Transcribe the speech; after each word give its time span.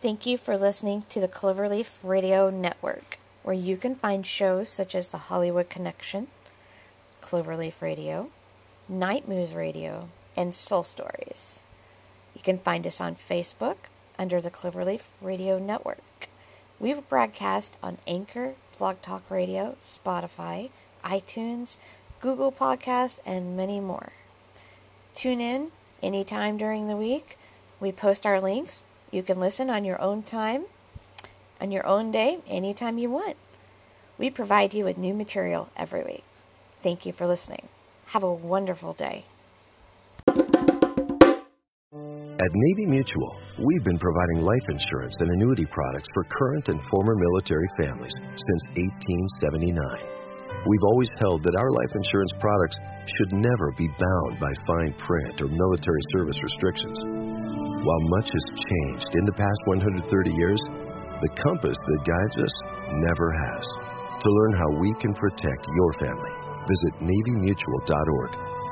Thank 0.00 0.24
you 0.24 0.38
for 0.38 0.56
listening 0.56 1.04
to 1.10 1.20
the 1.20 1.28
Cloverleaf 1.28 1.96
Radio 2.02 2.48
Network, 2.48 3.18
where 3.42 3.54
you 3.54 3.76
can 3.76 3.94
find 3.94 4.26
shows 4.26 4.70
such 4.70 4.94
as 4.94 5.08
The 5.08 5.28
Hollywood 5.28 5.68
Connection, 5.68 6.28
Cloverleaf 7.20 7.82
Radio, 7.82 8.30
Night 8.88 9.28
Moves 9.28 9.54
Radio, 9.54 10.08
and 10.34 10.54
Soul 10.54 10.84
Stories. 10.84 11.64
You 12.34 12.40
can 12.40 12.56
find 12.56 12.86
us 12.86 12.98
on 12.98 13.14
Facebook 13.14 13.76
under 14.18 14.40
the 14.40 14.50
Cloverleaf 14.50 15.02
Radio 15.20 15.58
Network. 15.58 16.30
We 16.78 16.94
broadcast 16.94 17.76
on 17.82 17.98
Anchor, 18.06 18.54
Blog 18.78 19.02
Talk 19.02 19.30
Radio, 19.30 19.76
Spotify, 19.82 20.70
iTunes, 21.04 21.76
Google 22.20 22.50
Podcasts, 22.50 23.20
and 23.26 23.54
many 23.54 23.80
more. 23.80 24.12
Tune 25.12 25.42
in 25.42 25.72
anytime 26.02 26.56
during 26.56 26.88
the 26.88 26.96
week. 26.96 27.36
We 27.80 27.92
post 27.92 28.24
our 28.24 28.40
links. 28.40 28.86
You 29.10 29.22
can 29.22 29.40
listen 29.40 29.70
on 29.70 29.84
your 29.84 30.00
own 30.00 30.22
time, 30.22 30.66
on 31.60 31.72
your 31.72 31.86
own 31.86 32.12
day, 32.12 32.38
anytime 32.48 32.96
you 32.96 33.10
want. 33.10 33.36
We 34.18 34.30
provide 34.30 34.72
you 34.72 34.84
with 34.84 34.98
new 34.98 35.14
material 35.14 35.68
every 35.76 36.04
week. 36.04 36.24
Thank 36.82 37.04
you 37.06 37.12
for 37.12 37.26
listening. 37.26 37.68
Have 38.06 38.22
a 38.22 38.32
wonderful 38.32 38.92
day. 38.92 39.24
At 42.40 42.48
Navy 42.54 42.86
Mutual, 42.86 43.36
we've 43.58 43.84
been 43.84 43.98
providing 43.98 44.40
life 44.46 44.66
insurance 44.68 45.14
and 45.18 45.28
annuity 45.30 45.66
products 45.66 46.08
for 46.14 46.24
current 46.24 46.68
and 46.68 46.80
former 46.90 47.14
military 47.14 47.68
families 47.76 48.14
since 48.14 48.64
1879. 48.78 49.76
We've 50.66 50.86
always 50.92 51.08
held 51.18 51.42
that 51.42 51.56
our 51.56 51.70
life 51.70 51.92
insurance 51.94 52.32
products 52.40 52.76
should 53.18 53.32
never 53.32 53.72
be 53.76 53.88
bound 53.88 54.40
by 54.40 54.52
fine 54.66 54.94
print 55.04 55.40
or 55.40 55.48
military 55.48 56.02
service 56.12 56.36
restrictions. 56.42 57.19
While 57.80 58.00
much 58.12 58.28
has 58.28 58.46
changed 58.60 59.08
in 59.16 59.24
the 59.24 59.32
past 59.32 59.60
130 59.64 60.04
years, 60.36 60.60
the 61.24 61.32
compass 61.40 61.78
that 61.80 62.04
guides 62.04 62.36
us 62.44 62.54
never 62.92 63.32
has. 63.32 63.64
To 64.20 64.28
learn 64.28 64.52
how 64.52 64.80
we 64.80 64.92
can 65.00 65.14
protect 65.14 65.64
your 65.64 65.92
family, 65.96 66.34
visit 66.68 66.92
NavyMutual.org. 67.00 68.30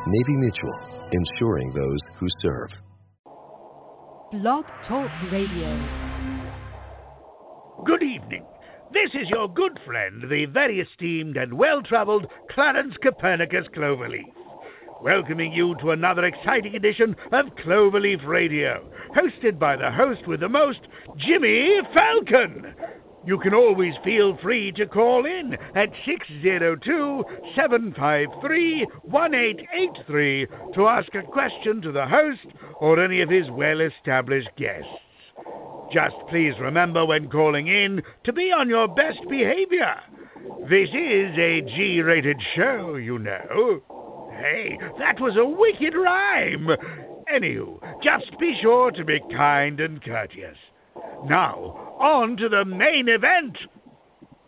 Navy 0.08 0.36
Mutual, 0.36 0.76
insuring 1.10 1.72
those 1.72 2.00
who 2.20 2.26
serve. 2.40 2.68
Blog 4.32 4.66
Talk 4.86 5.10
Radio. 5.32 5.72
Good 7.86 8.02
evening. 8.02 8.44
This 8.92 9.08
is 9.14 9.28
your 9.30 9.48
good 9.48 9.78
friend, 9.86 10.22
the 10.28 10.44
very 10.52 10.80
esteemed 10.80 11.38
and 11.38 11.52
well 11.54 11.80
travelled 11.82 12.26
Clarence 12.54 12.94
Copernicus 13.02 13.66
Cloverleaf, 13.74 14.28
welcoming 15.02 15.52
you 15.52 15.74
to 15.80 15.90
another 15.90 16.24
exciting 16.24 16.74
edition 16.74 17.14
of 17.32 17.46
Cloverleaf 17.64 18.26
Radio, 18.26 18.88
hosted 19.16 19.58
by 19.58 19.76
the 19.76 19.90
host 19.90 20.26
with 20.26 20.40
the 20.40 20.48
most, 20.48 20.80
Jimmy 21.16 21.78
Falcon. 21.94 22.74
You 23.24 23.38
can 23.38 23.54
always 23.54 23.94
feel 24.04 24.38
free 24.42 24.72
to 24.72 24.86
call 24.86 25.26
in 25.26 25.54
at 25.74 25.90
602 26.06 27.24
753 27.54 28.86
1883 29.02 30.46
to 30.74 30.86
ask 30.86 31.14
a 31.14 31.22
question 31.22 31.82
to 31.82 31.92
the 31.92 32.06
host 32.06 32.46
or 32.80 33.02
any 33.02 33.20
of 33.20 33.28
his 33.28 33.50
well 33.50 33.80
established 33.80 34.48
guests. 34.56 34.88
Just 35.92 36.16
please 36.28 36.54
remember 36.60 37.04
when 37.04 37.30
calling 37.30 37.66
in 37.66 38.02
to 38.24 38.32
be 38.32 38.52
on 38.52 38.68
your 38.68 38.88
best 38.88 39.20
behavior. 39.28 39.96
This 40.68 40.88
is 40.90 41.36
a 41.38 41.62
G 41.62 42.00
rated 42.02 42.40
show, 42.54 42.96
you 42.96 43.18
know. 43.18 43.82
Hey, 44.38 44.78
that 45.00 45.20
was 45.20 45.36
a 45.36 45.44
wicked 45.44 45.96
rhyme. 45.98 46.68
Anywho, 47.34 47.80
just 48.02 48.38
be 48.38 48.56
sure 48.62 48.92
to 48.92 49.04
be 49.04 49.18
kind 49.36 49.80
and 49.80 50.00
courteous. 50.02 50.56
Now, 51.24 51.96
on 51.98 52.36
to 52.36 52.48
the 52.48 52.64
main 52.64 53.08
event. 53.08 53.58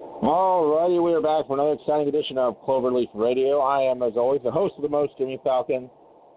Alrighty, 0.01 1.03
we 1.03 1.13
are 1.13 1.21
back 1.21 1.49
for 1.49 1.55
another 1.55 1.73
exciting 1.73 2.07
edition 2.07 2.39
of 2.39 2.63
Cloverleaf 2.65 3.09
Radio. 3.15 3.59
I 3.59 3.91
am, 3.91 4.03
as 4.03 4.13
always, 4.17 4.43
the 4.45 4.51
host 4.53 4.75
of 4.77 4.83
the 4.83 4.89
most, 4.89 5.15
Jimmy 5.19 5.41
Falcon. 5.43 5.91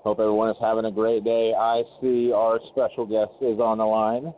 Hope 0.03 0.19
everyone 0.19 0.49
is 0.49 0.57
having 0.59 0.85
a 0.85 0.91
great 0.91 1.23
day. 1.23 1.53
I 1.53 1.83
see 2.01 2.31
our 2.33 2.59
special 2.71 3.05
guest 3.05 3.37
is 3.39 3.59
on 3.59 3.77
the 3.77 3.85
line. 3.85 4.33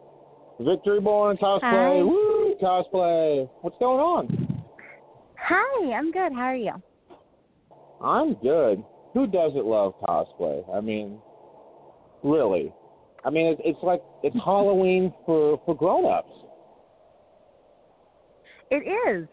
Victory 0.59 0.99
Born 0.99 1.37
cosplay. 1.37 1.61
Hi. 1.61 2.03
Woo! 2.03 2.55
Cosplay. 2.61 3.49
What's 3.61 3.77
going 3.79 3.99
on? 3.99 4.65
Hi, 5.39 5.93
I'm 5.93 6.11
good. 6.11 6.33
How 6.33 6.41
are 6.41 6.55
you? 6.55 6.73
I'm 8.01 8.33
good. 8.35 8.83
Who 9.15 9.25
doesn't 9.27 9.65
love 9.65 9.93
cosplay? 10.07 10.61
I 10.75 10.81
mean, 10.81 11.19
really. 12.21 12.71
I 13.23 13.29
mean, 13.29 13.47
it's, 13.47 13.61
it's 13.63 13.79
like 13.81 14.03
it's 14.23 14.35
Halloween 14.43 15.13
for 15.25 15.59
for 15.65 15.73
grown-ups. 15.73 16.29
It 18.69 18.83
is. 19.09 19.27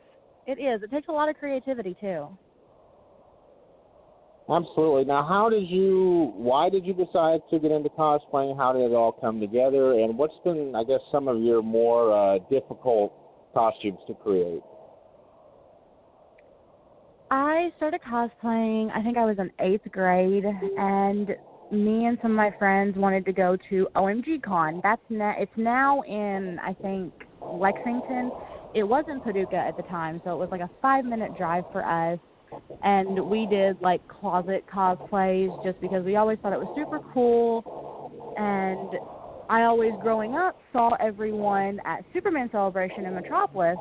It 0.47 0.61
is. 0.61 0.85
It 0.85 0.91
takes 0.93 1.09
a 1.09 1.13
lot 1.13 1.29
of 1.29 1.37
creativity 1.37 1.97
too. 2.01 2.29
Absolutely. 4.49 5.05
Now, 5.05 5.27
how 5.27 5.51
did 5.51 5.69
you? 5.69 6.33
Why 6.37 6.69
did 6.69 6.87
you 6.87 6.95
decide 6.95 7.41
to 7.51 7.59
get 7.59 7.73
into 7.73 7.89
cosplaying? 7.91 8.57
How 8.57 8.73
did 8.73 8.83
it 8.83 8.95
all 8.95 9.13
come 9.13 9.41
together? 9.41 9.99
And 9.99 10.17
what's 10.17 10.39
been, 10.45 10.75
I 10.77 10.85
guess, 10.85 11.01
some 11.11 11.27
of 11.27 11.41
your 11.41 11.61
more 11.61 12.17
uh, 12.17 12.39
difficult 12.51 13.13
costumes 13.53 13.99
to 14.07 14.15
create? 14.15 14.63
I 17.33 17.73
started 17.79 18.03
cosplaying. 18.03 18.91
I 18.95 19.03
think 19.03 19.17
I 19.17 19.25
was 19.25 19.39
in 19.39 19.51
eighth 19.59 19.91
grade, 19.91 20.45
and 20.45 21.29
me 21.71 22.05
and 22.05 22.19
some 22.21 22.33
of 22.33 22.37
my 22.37 22.51
friends 22.59 22.95
wanted 22.95 23.25
to 23.25 23.33
go 23.33 23.57
to 23.71 23.89
OMG 23.97 24.43
Con. 24.43 24.81
That's 24.83 25.01
na- 25.09 25.37
it's 25.39 25.51
now 25.57 26.03
in 26.03 26.59
I 26.63 26.75
think 26.75 27.11
Lexington. 27.41 28.31
It 28.75 28.83
was 28.83 29.07
in 29.09 29.23
Paducah 29.23 29.57
at 29.57 29.79
the 29.79 29.83
time, 29.85 30.21
so 30.25 30.33
it 30.33 30.37
was 30.37 30.51
like 30.51 30.61
a 30.61 30.69
five 30.83 31.07
minute 31.07 31.35
drive 31.39 31.65
for 31.73 31.83
us. 31.83 32.19
And 32.85 33.19
we 33.31 33.47
did 33.47 33.81
like 33.81 34.07
closet 34.09 34.67
cosplays 34.71 35.65
just 35.65 35.81
because 35.81 36.05
we 36.05 36.17
always 36.17 36.39
thought 36.43 36.53
it 36.53 36.59
was 36.59 36.69
super 36.77 37.01
cool. 37.15 38.35
And 38.37 39.01
I 39.49 39.63
always 39.63 39.93
growing 40.03 40.35
up 40.35 40.59
saw 40.71 40.91
everyone 41.01 41.81
at 41.87 42.05
Superman 42.13 42.51
Celebration 42.53 43.07
in 43.07 43.15
Metropolis 43.15 43.79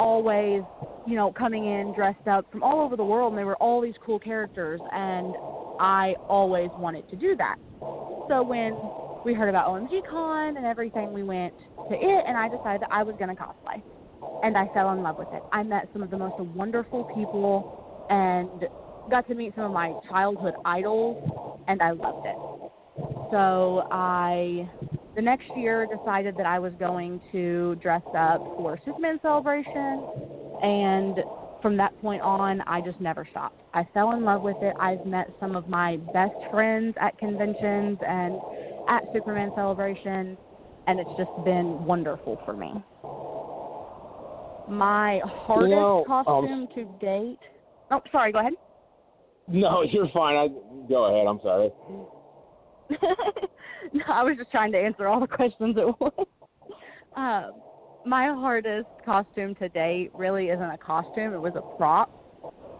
always, 0.00 0.62
you 1.06 1.16
know, 1.16 1.32
coming 1.32 1.64
in 1.66 1.92
dressed 1.94 2.26
up 2.28 2.50
from 2.50 2.62
all 2.62 2.80
over 2.80 2.96
the 2.96 3.04
world 3.04 3.32
and 3.32 3.38
they 3.38 3.44
were 3.44 3.56
all 3.56 3.80
these 3.80 3.94
cool 4.04 4.18
characters 4.18 4.80
and 4.92 5.34
I 5.80 6.14
always 6.28 6.70
wanted 6.76 7.08
to 7.10 7.16
do 7.16 7.36
that. 7.36 7.56
So 8.28 8.42
when 8.42 8.76
we 9.24 9.34
heard 9.34 9.48
about 9.48 9.68
OMG 9.68 10.08
Con 10.08 10.56
and 10.56 10.66
everything, 10.66 11.12
we 11.12 11.22
went 11.22 11.54
to 11.88 11.94
it 11.94 12.24
and 12.26 12.36
I 12.36 12.48
decided 12.48 12.82
that 12.82 12.92
I 12.92 13.02
was 13.02 13.16
going 13.18 13.34
to 13.34 13.42
cosplay. 13.42 13.82
And 14.42 14.56
I 14.56 14.68
fell 14.74 14.92
in 14.92 15.02
love 15.02 15.18
with 15.18 15.28
it. 15.32 15.42
I 15.52 15.62
met 15.62 15.88
some 15.92 16.02
of 16.02 16.10
the 16.10 16.18
most 16.18 16.38
wonderful 16.38 17.04
people 17.14 18.06
and 18.10 18.68
got 19.10 19.26
to 19.28 19.34
meet 19.34 19.54
some 19.54 19.64
of 19.64 19.72
my 19.72 19.94
childhood 20.08 20.54
idols 20.64 21.62
and 21.68 21.80
I 21.82 21.92
loved 21.92 22.26
it. 22.26 22.36
So 23.30 23.86
I 23.90 24.68
the 25.16 25.22
next 25.22 25.50
year 25.56 25.86
decided 25.86 26.36
that 26.36 26.46
I 26.46 26.58
was 26.58 26.72
going 26.78 27.20
to 27.32 27.76
dress 27.82 28.02
up 28.16 28.40
for 28.56 28.78
Superman 28.84 29.18
Celebration 29.22 30.29
and 30.62 31.20
from 31.62 31.76
that 31.76 31.98
point 32.00 32.22
on 32.22 32.62
I 32.62 32.80
just 32.80 33.00
never 33.00 33.26
stopped. 33.30 33.60
I 33.74 33.86
fell 33.94 34.12
in 34.12 34.24
love 34.24 34.42
with 34.42 34.56
it. 34.62 34.74
I've 34.80 35.04
met 35.06 35.30
some 35.38 35.56
of 35.56 35.68
my 35.68 35.96
best 36.12 36.34
friends 36.50 36.94
at 37.00 37.18
conventions 37.18 37.98
and 38.06 38.38
at 38.88 39.02
Superman 39.12 39.52
Celebration 39.54 40.36
and 40.86 40.98
it's 40.98 41.10
just 41.16 41.30
been 41.44 41.84
wonderful 41.84 42.40
for 42.44 42.52
me. 42.52 42.72
My 44.68 45.20
hardest 45.24 45.70
know, 45.70 46.04
um, 46.08 46.24
costume 46.24 46.68
to 46.74 46.84
date. 47.00 47.38
Oh, 47.90 48.00
sorry, 48.12 48.32
go 48.32 48.38
ahead. 48.40 48.52
No, 49.48 49.82
you're 49.82 50.08
fine. 50.14 50.36
I 50.36 50.48
go 50.88 51.04
ahead. 51.04 51.26
I'm 51.26 51.40
sorry. 51.42 51.70
no, 53.92 54.04
I 54.08 54.22
was 54.22 54.36
just 54.36 54.50
trying 54.50 54.72
to 54.72 54.78
answer 54.78 55.06
all 55.06 55.20
the 55.20 55.26
questions 55.26 55.76
at 55.76 56.00
once. 56.00 56.14
Uh, 57.16 57.50
my 58.04 58.26
hardest 58.26 58.88
costume 59.04 59.54
to 59.56 59.68
date 59.68 60.10
really 60.14 60.48
isn't 60.48 60.70
a 60.70 60.78
costume; 60.78 61.34
it 61.34 61.40
was 61.40 61.54
a 61.54 61.62
prop, 61.76 62.10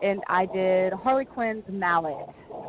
and 0.02 0.22
I 0.28 0.46
did 0.46 0.92
Harley 0.92 1.24
Quinn's 1.24 1.64
mallet 1.68 2.16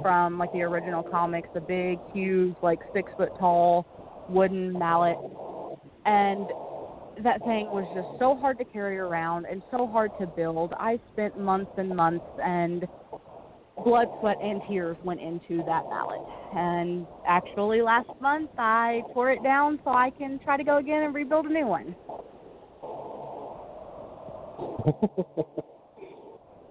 from 0.01 0.37
like 0.37 0.51
the 0.51 0.63
original 0.63 1.03
comics, 1.03 1.49
the 1.53 1.61
big, 1.61 1.99
huge, 2.11 2.55
like 2.61 2.79
six 2.93 3.11
foot 3.15 3.31
tall 3.39 3.85
wooden 4.29 4.77
mallet, 4.77 5.17
and 6.05 6.51
that 7.23 7.43
thing 7.43 7.69
was 7.71 7.85
just 7.93 8.07
so 8.19 8.35
hard 8.35 8.57
to 8.57 8.65
carry 8.65 8.97
around 8.97 9.45
and 9.45 9.61
so 9.71 9.87
hard 9.87 10.11
to 10.19 10.27
build. 10.27 10.73
I 10.77 10.99
spent 11.13 11.37
months 11.37 11.71
and 11.77 11.95
months 11.95 12.25
and 12.43 12.87
blood, 13.83 14.07
sweat, 14.19 14.37
and 14.41 14.61
tears 14.67 14.97
went 15.03 15.21
into 15.21 15.63
that 15.63 15.83
mallet. 15.89 16.21
And 16.55 17.07
actually, 17.25 17.81
last 17.81 18.09
month 18.19 18.49
I 18.57 19.01
tore 19.13 19.31
it 19.31 19.43
down 19.43 19.79
so 19.83 19.91
I 19.91 20.11
can 20.17 20.39
try 20.43 20.57
to 20.57 20.63
go 20.63 20.77
again 20.77 21.03
and 21.03 21.13
rebuild 21.13 21.45
a 21.45 21.49
new 21.49 21.67
one. 21.67 21.95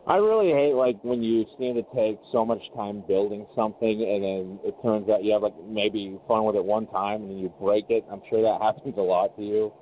I 0.07 0.17
really 0.17 0.51
hate 0.51 0.75
like 0.75 0.97
when 1.03 1.23
you 1.23 1.47
seem 1.59 1.75
to 1.75 1.85
take 1.95 2.19
so 2.33 2.45
much 2.45 2.61
time 2.75 3.05
building 3.07 3.47
something 3.55 4.03
and 4.03 4.25
then 4.25 4.59
it 4.65 4.75
turns 4.83 5.09
out 5.09 5.23
you 5.23 5.33
have 5.33 5.43
like 5.43 5.55
maybe 5.69 6.19
fun 6.27 6.45
with 6.45 6.57
it 6.57 6.65
one 6.65 6.87
time 6.89 7.23
and 7.23 7.31
then 7.31 7.39
you 7.39 7.53
break 7.61 7.87
it. 7.91 8.05
I'm 8.11 8.21
sure 8.29 8.43
that 8.43 8.61
happens 8.63 8.95
a 8.97 9.01
lot 9.01 9.37
to 9.37 9.43
you. 9.43 9.73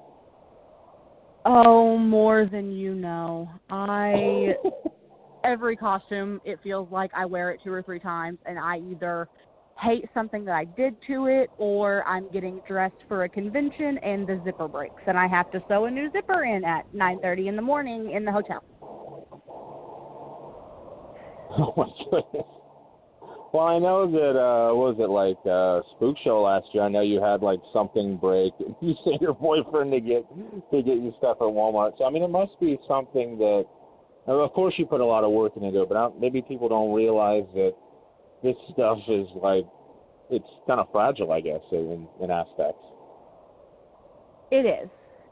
Oh, 1.46 1.96
more 1.96 2.46
than 2.50 2.70
you 2.72 2.94
know. 2.94 3.48
I 3.70 4.54
every 5.44 5.76
costume 5.76 6.40
it 6.44 6.58
feels 6.62 6.90
like 6.90 7.10
I 7.14 7.24
wear 7.24 7.50
it 7.50 7.60
two 7.64 7.72
or 7.72 7.82
three 7.82 8.00
times 8.00 8.38
and 8.44 8.58
I 8.58 8.78
either 8.90 9.28
hate 9.80 10.04
something 10.12 10.44
that 10.44 10.54
I 10.54 10.64
did 10.64 10.96
to 11.06 11.26
it 11.26 11.50
or 11.58 12.06
I'm 12.06 12.28
getting 12.32 12.60
dressed 12.66 12.96
for 13.06 13.24
a 13.24 13.28
convention 13.28 13.98
and 13.98 14.26
the 14.26 14.40
zipper 14.44 14.68
breaks 14.68 15.02
and 15.06 15.16
I 15.18 15.26
have 15.28 15.50
to 15.52 15.62
sew 15.68 15.84
a 15.84 15.90
new 15.90 16.10
zipper 16.10 16.44
in 16.44 16.64
at 16.64 16.84
9:30 16.94 17.48
in 17.48 17.56
the 17.56 17.62
morning 17.62 18.10
in 18.12 18.24
the 18.24 18.32
hotel. 18.32 18.62
Oh 21.50 21.72
my 21.76 21.86
goodness. 22.10 22.46
Well, 23.54 23.66
I 23.66 23.78
know 23.78 24.04
that 24.10 24.38
uh 24.38 24.74
what 24.74 24.94
was 24.94 25.00
it 25.00 25.08
like 25.08 25.40
uh 25.48 25.80
Spook 25.96 26.16
Show 26.22 26.42
last 26.42 26.66
year? 26.74 26.82
I 26.84 26.88
know 26.88 27.00
you 27.00 27.22
had 27.22 27.40
like 27.40 27.60
something 27.72 28.18
break. 28.18 28.52
You 28.82 28.94
sent 29.02 29.22
your 29.22 29.32
boyfriend 29.32 29.90
to 29.92 30.00
get 30.00 30.28
to 30.28 30.82
get 30.82 30.98
you 30.98 31.14
stuff 31.16 31.38
at 31.40 31.48
Walmart. 31.48 31.92
So 31.96 32.04
I 32.04 32.10
mean, 32.10 32.22
it 32.22 32.28
must 32.30 32.52
be 32.60 32.78
something 32.86 33.38
that. 33.38 33.64
Of 34.26 34.52
course, 34.52 34.74
you 34.76 34.84
put 34.84 35.00
a 35.00 35.06
lot 35.06 35.24
of 35.24 35.30
work 35.32 35.56
into 35.56 35.80
it, 35.80 35.88
but 35.88 35.96
I, 35.96 36.10
maybe 36.20 36.42
people 36.42 36.68
don't 36.68 36.92
realize 36.92 37.44
that 37.54 37.72
this 38.42 38.56
stuff 38.72 38.98
is 39.08 39.26
like 39.34 39.64
it's 40.30 40.48
kind 40.66 40.80
of 40.80 40.88
fragile, 40.92 41.32
I 41.32 41.40
guess, 41.40 41.60
in, 41.72 42.06
in 42.20 42.30
aspects. 42.30 42.82
It 44.50 44.66
is. 44.66 44.88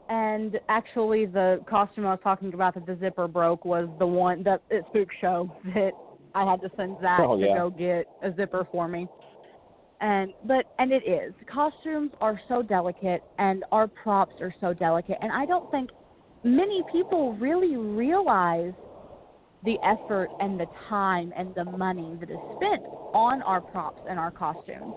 And 0.09 0.59
actually, 0.69 1.25
the 1.25 1.61
costume 1.69 2.05
I 2.05 2.11
was 2.11 2.19
talking 2.23 2.53
about 2.53 2.75
that 2.75 2.85
the 2.85 2.97
zipper 2.99 3.27
broke 3.27 3.65
was 3.65 3.89
the 3.99 4.07
one 4.07 4.43
that 4.43 4.61
at 4.71 4.87
Spook 4.89 5.09
Show 5.19 5.51
that 5.75 5.91
I 6.33 6.49
had 6.49 6.61
to 6.61 6.69
send 6.77 6.97
Zach 7.01 7.19
Oh, 7.21 7.37
yeah. 7.37 7.47
to 7.47 7.53
go 7.53 7.69
get 7.69 8.07
a 8.21 8.33
zipper 8.35 8.67
for 8.71 8.87
me. 8.87 9.07
And 9.99 10.31
but 10.45 10.65
and 10.77 10.91
it 10.91 11.03
is 11.07 11.33
costumes 11.51 12.11
are 12.21 12.39
so 12.47 12.61
delicate 12.61 13.23
and 13.39 13.65
our 13.71 13.87
props 13.87 14.35
are 14.41 14.53
so 14.61 14.71
delicate 14.71 15.17
and 15.21 15.31
I 15.31 15.47
don't 15.47 15.71
think 15.71 15.89
many 16.43 16.83
people 16.91 17.33
really 17.37 17.77
realize 17.77 18.73
the 19.67 19.77
effort 19.83 20.31
and 20.39 20.57
the 20.57 20.67
time 20.87 21.33
and 21.37 21.53
the 21.53 21.65
money 21.65 22.15
that 22.21 22.31
is 22.31 22.39
spent 22.55 22.81
on 23.13 23.41
our 23.41 23.59
props 23.59 24.01
and 24.09 24.17
our 24.17 24.31
costumes. 24.31 24.93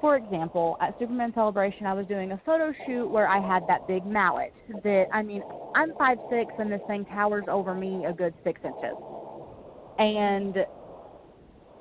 For 0.00 0.16
example, 0.16 0.76
at 0.80 0.98
Superman 0.98 1.32
Celebration, 1.34 1.84
I 1.84 1.92
was 1.92 2.06
doing 2.06 2.32
a 2.32 2.40
photo 2.46 2.72
shoot 2.86 3.06
where 3.10 3.28
I 3.28 3.40
had 3.40 3.66
that 3.66 3.86
big 3.86 4.06
mallet. 4.06 4.54
That 4.82 5.06
I 5.12 5.22
mean, 5.22 5.44
I'm 5.74 5.92
five 5.98 6.18
six, 6.30 6.54
and 6.56 6.72
this 6.72 6.80
thing 6.86 7.04
towers 7.04 7.44
over 7.46 7.74
me 7.74 8.06
a 8.06 8.12
good 8.12 8.32
six 8.42 8.58
inches. 8.64 8.96
And 9.98 10.64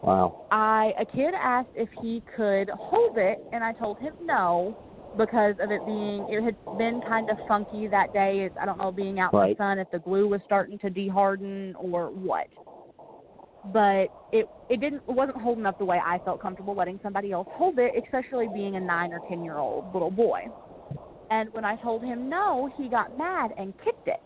Wow. 0.02 0.36
I 0.52 0.94
a 1.00 1.06
kid 1.06 1.34
asked 1.36 1.70
if 1.76 1.90
he 2.02 2.22
could 2.36 2.70
hold 2.70 3.18
it, 3.18 3.40
and 3.54 3.64
I 3.64 3.72
told 3.74 3.98
him 4.00 4.14
no 4.26 4.76
because 5.18 5.56
of 5.60 5.72
it 5.72 5.86
being 5.86 6.26
it 6.30 6.44
had 6.44 6.56
been 6.78 7.02
kind 7.08 7.30
of 7.30 7.38
funky 7.48 7.88
that 7.88 8.14
day. 8.14 8.42
It's, 8.46 8.56
I 8.60 8.66
don't 8.66 8.78
know, 8.78 8.92
being 8.92 9.20
out 9.20 9.34
in 9.34 9.40
the 9.40 9.56
sun 9.58 9.80
if 9.80 9.90
the 9.92 10.00
glue 10.00 10.28
was 10.28 10.42
starting 10.46 10.78
to 10.80 10.90
deharden 10.90 11.74
or 11.78 12.08
what. 12.10 12.48
But 13.74 14.10
it 14.32 14.48
it 14.70 14.80
didn't 14.80 15.02
it 15.08 15.16
wasn't 15.16 15.42
holding 15.42 15.66
up 15.66 15.78
the 15.78 15.86
way 15.86 16.00
I 16.04 16.20
felt 16.20 16.42
comfortable 16.42 16.76
letting 16.76 17.00
somebody 17.04 17.32
else 17.32 17.48
hold 17.56 17.80
it, 17.80 17.94
especially 18.04 18.48
being 18.48 18.76
a 18.76 18.80
nine 18.80 19.12
or 19.14 19.22
ten 19.28 19.44
year 19.44 19.58
old 19.58 19.92
little 19.94 20.12
boy. 20.12 20.48
And 21.30 21.52
when 21.54 21.66
I 21.66 21.76
told 21.78 22.04
him 22.04 22.30
no, 22.30 22.70
he 22.78 22.88
got 22.88 23.18
mad 23.18 23.52
and 23.58 23.74
kicked 23.84 24.08
it. 24.08 24.20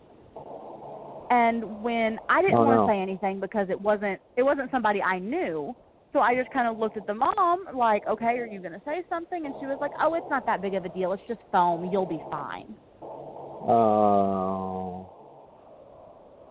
And 1.30 1.82
when 1.82 2.18
I 2.28 2.42
didn't 2.42 2.58
Oh, 2.58 2.64
want 2.64 2.80
no. 2.80 2.86
to 2.86 2.92
say 2.92 3.00
anything 3.00 3.40
because 3.40 3.70
it 3.70 3.80
wasn't 3.80 4.20
it 4.36 4.42
wasn't 4.42 4.70
somebody 4.70 5.00
I 5.02 5.18
knew, 5.18 5.74
so 6.12 6.20
I 6.20 6.34
just 6.34 6.50
kind 6.50 6.68
of 6.68 6.78
looked 6.78 6.96
at 6.96 7.06
the 7.06 7.14
mom 7.14 7.66
like, 7.74 8.06
"Okay, 8.06 8.38
are 8.38 8.46
you 8.46 8.60
going 8.60 8.72
to 8.72 8.82
say 8.84 9.02
something?" 9.08 9.46
And 9.46 9.54
she 9.60 9.66
was 9.66 9.78
like, 9.80 9.92
"Oh, 10.00 10.14
it's 10.14 10.28
not 10.30 10.44
that 10.46 10.60
big 10.60 10.74
of 10.74 10.84
a 10.84 10.88
deal. 10.90 11.12
It's 11.12 11.22
just 11.26 11.40
foam. 11.50 11.88
You'll 11.90 12.06
be 12.06 12.22
fine." 12.30 12.74
Oh. 13.02 15.08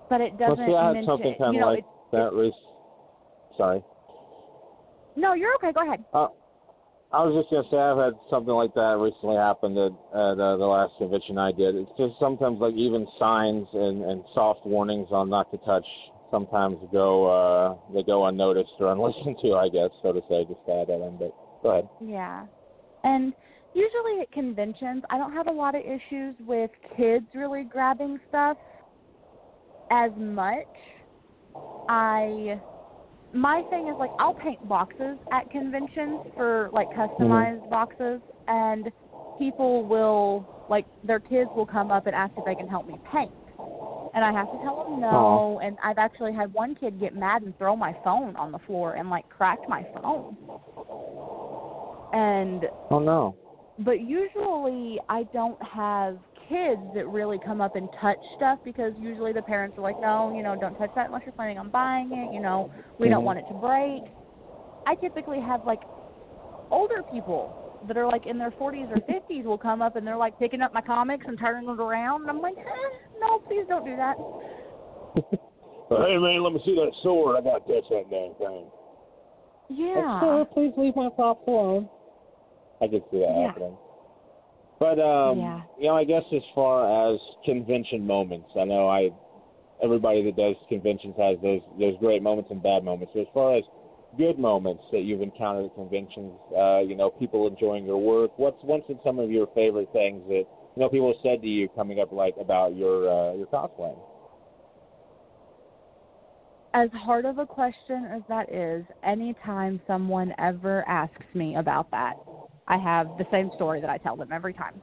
But 0.09 0.21
it 0.21 0.37
doesn't 0.37 0.57
Well, 0.57 0.67
see, 0.67 0.75
I 0.75 0.85
had 0.87 0.93
mention, 0.93 1.11
something 1.11 1.35
kind 1.37 1.55
of 1.55 1.61
know, 1.61 1.67
like 1.67 1.79
it, 1.79 1.85
that. 2.11 2.33
Re- 2.33 2.53
Sorry. 3.57 3.83
no, 5.15 5.33
you're 5.33 5.53
okay. 5.55 5.71
Go 5.71 5.85
ahead. 5.85 6.03
Uh, 6.13 6.27
I 7.13 7.25
was 7.25 7.35
just 7.35 7.51
gonna 7.51 7.67
say 7.69 7.77
I've 7.77 7.99
had 7.99 8.13
something 8.29 8.53
like 8.53 8.73
that 8.73 8.97
recently 8.97 9.35
happen 9.35 9.77
at, 9.77 9.91
at 10.15 10.39
uh, 10.39 10.55
the 10.55 10.65
last 10.65 10.93
convention 10.97 11.37
I 11.37 11.51
did. 11.51 11.75
It's 11.75 11.91
just 11.97 12.17
sometimes 12.19 12.59
like 12.59 12.73
even 12.75 13.05
signs 13.19 13.67
and, 13.73 14.03
and 14.03 14.23
soft 14.33 14.65
warnings 14.65 15.09
on 15.11 15.29
not 15.29 15.51
to 15.51 15.57
touch 15.59 15.85
sometimes 16.31 16.77
go 16.91 17.27
uh 17.27 17.93
they 17.93 18.03
go 18.03 18.25
unnoticed 18.25 18.71
or 18.79 18.91
unlistened 18.91 19.37
to, 19.43 19.53
I 19.53 19.69
guess, 19.69 19.89
so 20.01 20.13
to 20.13 20.21
say, 20.29 20.45
just 20.45 20.65
to 20.65 20.73
add 20.73 20.87
that 20.87 21.05
in. 21.05 21.17
But 21.17 21.35
go 21.61 21.69
ahead. 21.69 21.89
Yeah. 22.03 22.45
And 23.03 23.33
usually 23.73 24.21
at 24.21 24.31
conventions, 24.31 25.03
I 25.09 25.17
don't 25.17 25.33
have 25.33 25.47
a 25.47 25.51
lot 25.51 25.75
of 25.75 25.81
issues 25.81 26.35
with 26.39 26.71
kids 26.97 27.25
really 27.35 27.63
grabbing 27.63 28.19
stuff 28.29 28.57
as 29.91 30.11
much. 30.17 30.65
I 31.89 32.59
my 33.33 33.61
thing 33.69 33.87
is 33.87 33.95
like 33.97 34.11
I'll 34.19 34.33
paint 34.33 34.67
boxes 34.67 35.17
at 35.31 35.49
conventions 35.51 36.21
for 36.35 36.69
like 36.73 36.89
customized 36.89 37.69
boxes 37.69 38.21
and 38.47 38.91
people 39.37 39.85
will 39.85 40.65
like 40.69 40.85
their 41.03 41.19
kids 41.19 41.49
will 41.55 41.65
come 41.65 41.91
up 41.91 42.07
and 42.07 42.15
ask 42.15 42.33
if 42.37 42.45
they 42.45 42.55
can 42.55 42.67
help 42.67 42.87
me 42.87 42.95
paint. 43.11 43.31
And 44.13 44.25
I 44.25 44.31
have 44.33 44.51
to 44.51 44.57
tell 44.57 44.75
them 44.75 44.99
no. 44.99 45.59
And 45.63 45.77
I've 45.83 45.97
actually 45.97 46.33
had 46.33 46.53
one 46.53 46.75
kid 46.75 46.99
get 46.99 47.15
mad 47.15 47.43
and 47.43 47.57
throw 47.57 47.75
my 47.75 47.95
phone 48.03 48.35
on 48.35 48.51
the 48.51 48.59
floor 48.59 48.95
and 48.95 49.09
like 49.09 49.27
cracked 49.29 49.67
my 49.69 49.85
phone. 50.01 50.35
And 52.13 52.65
Oh 52.89 52.99
no. 52.99 53.35
but 53.79 54.01
usually 54.01 54.99
I 55.07 55.23
don't 55.31 55.61
have 55.63 56.17
kids 56.49 56.81
that 56.93 57.07
really 57.07 57.39
come 57.39 57.61
up 57.61 57.75
and 57.75 57.89
touch 58.01 58.19
stuff 58.35 58.59
because 58.65 58.91
usually 58.97 59.31
the 59.31 59.41
parents 59.41 59.77
are 59.77 59.81
like, 59.81 59.99
no, 59.99 60.29
you 60.31 60.43
know, 60.43 60.57
don't 60.57 60.75
touch 60.75 60.91
that 60.95 61.07
unless 61.07 61.21
you're 61.25 61.31
planning 61.33 61.57
on 61.57 61.69
buying 61.69 62.11
it. 62.11 62.33
You 62.33 62.41
know, 62.41 62.69
we 62.99 63.07
don't 63.07 63.21
Mhm. 63.21 63.25
want 63.25 63.39
it 63.39 63.47
to 63.47 63.53
break. 63.53 64.03
I 64.85 64.95
typically 64.95 65.39
have 65.39 65.63
like 65.65 65.81
older 66.69 67.01
people 67.03 67.55
that 67.87 67.97
are 67.97 68.07
like 68.07 68.25
in 68.25 68.37
their 68.37 68.51
40s 68.51 68.91
or 68.91 68.97
50s 68.97 69.43
will 69.43 69.57
come 69.57 69.81
up 69.81 69.95
and 69.95 70.05
they're 70.05 70.17
like 70.17 70.37
picking 70.39 70.61
up 70.61 70.73
my 70.73 70.81
comics 70.81 71.25
and 71.27 71.37
turning 71.39 71.69
it 71.69 71.79
around. 71.79 72.21
And 72.21 72.29
I'm 72.29 72.41
like, 72.41 72.57
eh, 72.57 72.63
no, 73.19 73.39
please 73.39 73.65
don't 73.67 73.85
do 73.85 73.95
that. 73.95 74.15
hey 75.89 76.17
man, 76.17 76.43
let 76.43 76.53
me 76.53 76.61
see 76.65 76.75
that 76.75 76.91
sword. 77.01 77.37
I 77.37 77.41
gotta 77.41 77.59
touch 77.59 77.89
that 77.89 78.09
damn 78.09 78.33
thing. 78.35 78.65
Yeah. 79.69 80.19
Sir, 80.19 80.45
please 80.53 80.73
leave 80.77 80.95
my 80.95 81.09
props 81.09 81.41
alone. 81.47 81.89
I 82.81 82.87
could 82.87 83.03
see 83.11 83.19
that 83.19 83.29
Yeah. 83.29 83.47
happening. 83.47 83.77
But 84.79 84.99
um 84.99 85.39
Yeah. 85.39 85.61
you 85.77 85.87
know, 85.87 85.95
I 85.95 86.03
guess 86.03 86.23
as 86.31 86.43
far 86.53 87.13
as 87.13 87.19
convention 87.45 88.05
moments, 88.05 88.49
I 88.55 88.65
know 88.65 88.87
I 88.87 89.11
everybody 89.83 90.23
that 90.23 90.35
does 90.35 90.55
conventions 90.69 91.15
has 91.17 91.39
those 91.41 91.61
those 91.79 91.97
great 91.97 92.21
moments 92.21 92.51
and 92.51 92.61
bad 92.61 92.83
moments. 92.83 93.13
So 93.13 93.21
as 93.21 93.27
far 93.33 93.55
as 93.55 93.63
good 94.17 94.37
moments 94.37 94.83
that 94.91 95.01
you've 95.01 95.21
encountered 95.21 95.65
at 95.65 95.75
conventions, 95.75 96.33
uh, 96.57 96.79
you 96.79 96.95
know, 96.95 97.09
people 97.09 97.47
enjoying 97.47 97.85
your 97.85 97.97
work, 97.97 98.31
what's 98.37 98.57
what's 98.63 98.85
been 98.87 98.99
some 99.03 99.19
of 99.19 99.31
your 99.31 99.47
favorite 99.55 99.89
things 99.93 100.21
that 100.27 100.45
you 100.75 100.77
know 100.77 100.89
people 100.89 101.07
have 101.07 101.21
said 101.23 101.41
to 101.41 101.47
you 101.47 101.69
coming 101.69 101.99
up 101.99 102.11
like 102.11 102.35
about 102.39 102.75
your 102.75 103.09
uh 103.09 103.33
your 103.35 103.47
cosplaying? 103.47 103.99
as 106.73 106.89
hard 106.93 107.25
of 107.25 107.37
a 107.37 107.45
question 107.45 108.05
as 108.05 108.21
that 108.29 108.51
is, 108.53 108.85
anytime 109.03 109.81
someone 109.87 110.33
ever 110.37 110.87
asks 110.87 111.25
me 111.33 111.55
about 111.55 111.89
that, 111.91 112.13
I 112.67 112.77
have 112.77 113.07
the 113.17 113.25
same 113.31 113.51
story 113.55 113.81
that 113.81 113.89
I 113.89 113.97
tell 113.97 114.15
them 114.15 114.31
every 114.31 114.53
time. 114.53 114.81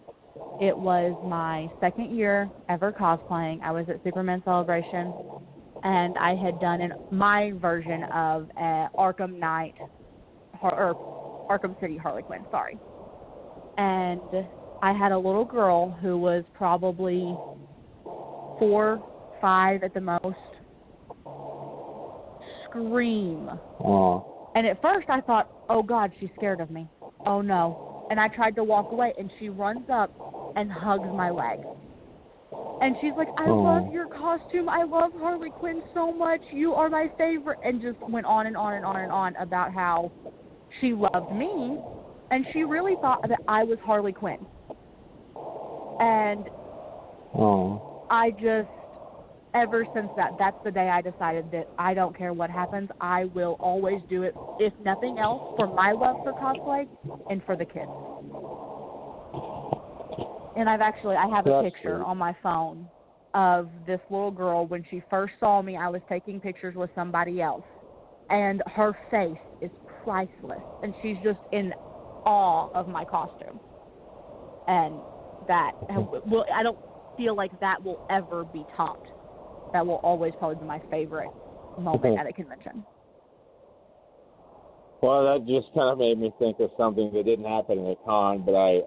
It 0.60 0.76
was 0.76 1.16
my 1.24 1.70
second 1.80 2.14
year 2.14 2.50
ever 2.68 2.92
cosplaying. 2.92 3.62
I 3.62 3.70
was 3.70 3.88
at 3.88 4.02
Superman 4.04 4.42
Celebration, 4.44 5.14
and 5.84 6.16
I 6.18 6.34
had 6.34 6.60
done 6.60 6.80
an, 6.80 6.92
my 7.10 7.52
version 7.60 8.04
of 8.04 8.48
uh, 8.56 8.88
Arkham 8.96 9.38
Knight, 9.38 9.74
or 10.62 11.48
Arkham 11.50 11.78
City 11.80 11.96
Harley 11.96 12.22
Quinn. 12.22 12.44
Sorry, 12.50 12.78
and 13.76 14.20
I 14.82 14.92
had 14.92 15.12
a 15.12 15.18
little 15.18 15.44
girl 15.44 15.90
who 16.00 16.16
was 16.18 16.44
probably 16.54 17.36
four, 18.58 19.02
five 19.40 19.82
at 19.82 19.94
the 19.94 20.00
most 20.00 20.36
scream. 22.64 23.50
Oh. 23.80 24.50
And 24.54 24.66
at 24.66 24.80
first 24.82 25.08
I 25.08 25.20
thought, 25.20 25.50
oh 25.68 25.82
God, 25.82 26.12
she's 26.18 26.30
scared 26.36 26.60
of 26.60 26.70
me. 26.70 26.88
Oh 27.26 27.40
no. 27.40 28.06
And 28.10 28.18
I 28.18 28.28
tried 28.28 28.56
to 28.56 28.64
walk 28.64 28.90
away, 28.90 29.12
and 29.18 29.30
she 29.38 29.48
runs 29.48 29.86
up 29.92 30.10
and 30.56 30.72
hugs 30.72 31.08
my 31.14 31.30
leg. 31.30 31.58
And 32.80 32.96
she's 33.00 33.12
like, 33.16 33.28
I 33.36 33.48
Oh. 33.48 33.62
love 33.62 33.92
your 33.92 34.06
costume. 34.06 34.68
I 34.68 34.84
love 34.84 35.12
Harley 35.18 35.50
Quinn 35.50 35.82
so 35.94 36.12
much. 36.12 36.40
You 36.52 36.74
are 36.74 36.88
my 36.88 37.08
favorite. 37.18 37.58
And 37.62 37.80
just 37.80 37.98
went 38.08 38.26
on 38.26 38.46
and 38.46 38.56
on 38.56 38.74
and 38.74 38.84
on 38.84 38.96
and 38.96 39.10
on 39.12 39.34
about 39.36 39.72
how 39.72 40.12
she 40.80 40.92
loved 40.94 41.32
me. 41.32 41.78
And 42.30 42.46
she 42.52 42.64
really 42.64 42.96
thought 42.96 43.20
that 43.28 43.40
I 43.48 43.64
was 43.64 43.78
Harley 43.80 44.12
Quinn. 44.12 44.38
And 46.00 46.48
Oh. 47.34 48.06
I 48.10 48.30
just 48.30 48.68
ever 49.54 49.86
since 49.94 50.08
that, 50.16 50.32
that's 50.38 50.56
the 50.64 50.70
day 50.70 50.88
I 50.88 51.00
decided 51.00 51.50
that 51.52 51.68
I 51.78 51.94
don't 51.94 52.16
care 52.16 52.32
what 52.32 52.50
happens. 52.50 52.90
I 53.00 53.24
will 53.26 53.56
always 53.60 54.00
do 54.08 54.22
it, 54.22 54.34
if 54.58 54.72
nothing 54.84 55.18
else, 55.18 55.42
for 55.56 55.66
my 55.66 55.92
love 55.92 56.16
for 56.22 56.32
cosplay 56.32 56.86
and 57.30 57.42
for 57.44 57.56
the 57.56 57.64
kids. 57.64 57.90
And 60.58 60.68
I've 60.68 60.80
actually, 60.80 61.14
I 61.14 61.28
have 61.28 61.46
a 61.46 61.50
That's 61.50 61.72
picture 61.72 61.98
sweet. 61.98 62.04
on 62.04 62.18
my 62.18 62.36
phone 62.42 62.88
of 63.32 63.68
this 63.86 64.00
little 64.10 64.32
girl 64.32 64.66
when 64.66 64.84
she 64.90 65.00
first 65.08 65.34
saw 65.38 65.62
me. 65.62 65.76
I 65.76 65.88
was 65.88 66.02
taking 66.08 66.40
pictures 66.40 66.74
with 66.74 66.90
somebody 66.96 67.40
else, 67.40 67.62
and 68.28 68.60
her 68.74 68.98
face 69.08 69.38
is 69.62 69.70
priceless, 70.02 70.60
and 70.82 70.92
she's 71.00 71.16
just 71.22 71.38
in 71.52 71.72
awe 72.26 72.70
of 72.74 72.88
my 72.88 73.04
costume. 73.04 73.60
And 74.66 74.96
that, 75.46 75.72
well, 76.26 76.44
I 76.52 76.64
don't 76.64 76.78
feel 77.16 77.36
like 77.36 77.52
that 77.60 77.82
will 77.84 78.04
ever 78.10 78.42
be 78.44 78.64
topped. 78.76 79.06
That 79.72 79.86
will 79.86 80.00
always 80.02 80.32
probably 80.40 80.56
be 80.56 80.64
my 80.64 80.82
favorite 80.90 81.30
moment 81.78 82.18
at 82.18 82.26
a 82.26 82.32
convention. 82.32 82.84
Well, 85.02 85.24
that 85.24 85.46
just 85.46 85.72
kind 85.72 85.90
of 85.92 85.98
made 85.98 86.18
me 86.18 86.32
think 86.40 86.58
of 86.58 86.70
something 86.76 87.12
that 87.12 87.24
didn't 87.24 87.44
happen 87.44 87.78
at 87.78 87.92
a 87.92 87.96
con, 88.04 88.42
but 88.44 88.56
I 88.56 88.80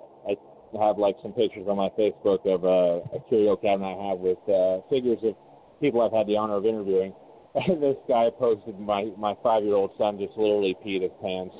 have 0.79 0.97
like 0.97 1.15
some 1.21 1.33
pictures 1.33 1.67
on 1.67 1.77
my 1.77 1.89
Facebook 1.97 2.45
of 2.45 2.63
uh, 2.63 3.03
a 3.15 3.19
curio 3.27 3.55
cabinet 3.55 3.97
I 3.97 4.09
have 4.09 4.19
with 4.19 4.39
uh, 4.47 4.81
figures 4.89 5.19
of 5.23 5.35
people 5.79 6.01
I've 6.01 6.11
had 6.11 6.27
the 6.27 6.37
honor 6.37 6.55
of 6.55 6.65
interviewing. 6.65 7.13
And 7.53 7.83
this 7.83 7.97
guy 8.07 8.29
posted 8.39 8.79
my 8.79 9.11
my 9.17 9.35
five 9.43 9.65
year 9.65 9.75
old 9.75 9.91
son 9.97 10.17
just 10.17 10.37
literally 10.37 10.73
peed 10.85 11.01
his 11.01 11.11
pants 11.21 11.53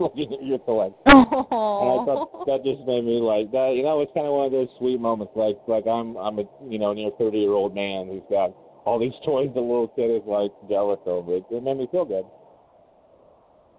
looking 0.00 0.32
at 0.32 0.44
your 0.44 0.58
collection. 0.60 0.96
And 1.06 1.20
I 1.20 1.96
thought 2.04 2.46
that 2.46 2.64
just 2.64 2.80
made 2.86 3.04
me 3.04 3.20
like 3.20 3.50
that. 3.52 3.74
You 3.76 3.82
know, 3.82 4.00
it's 4.00 4.12
kind 4.14 4.26
of 4.26 4.32
one 4.32 4.46
of 4.46 4.52
those 4.52 4.68
sweet 4.78 5.00
moments. 5.00 5.32
Like 5.36 5.58
like 5.66 5.86
I'm 5.86 6.16
I'm 6.16 6.38
a 6.38 6.44
you 6.66 6.78
know 6.78 6.92
near 6.92 7.10
thirty 7.18 7.38
year 7.38 7.52
old 7.52 7.74
man 7.74 8.08
who's 8.08 8.24
got 8.30 8.54
all 8.84 8.98
these 8.98 9.12
toys. 9.24 9.50
The 9.54 9.60
little 9.60 9.88
kid 9.88 10.10
is 10.10 10.22
like 10.26 10.52
jealous 10.68 11.00
over 11.06 11.36
it. 11.36 11.44
It 11.50 11.62
made 11.62 11.76
me 11.76 11.88
feel 11.90 12.04
good. 12.04 12.24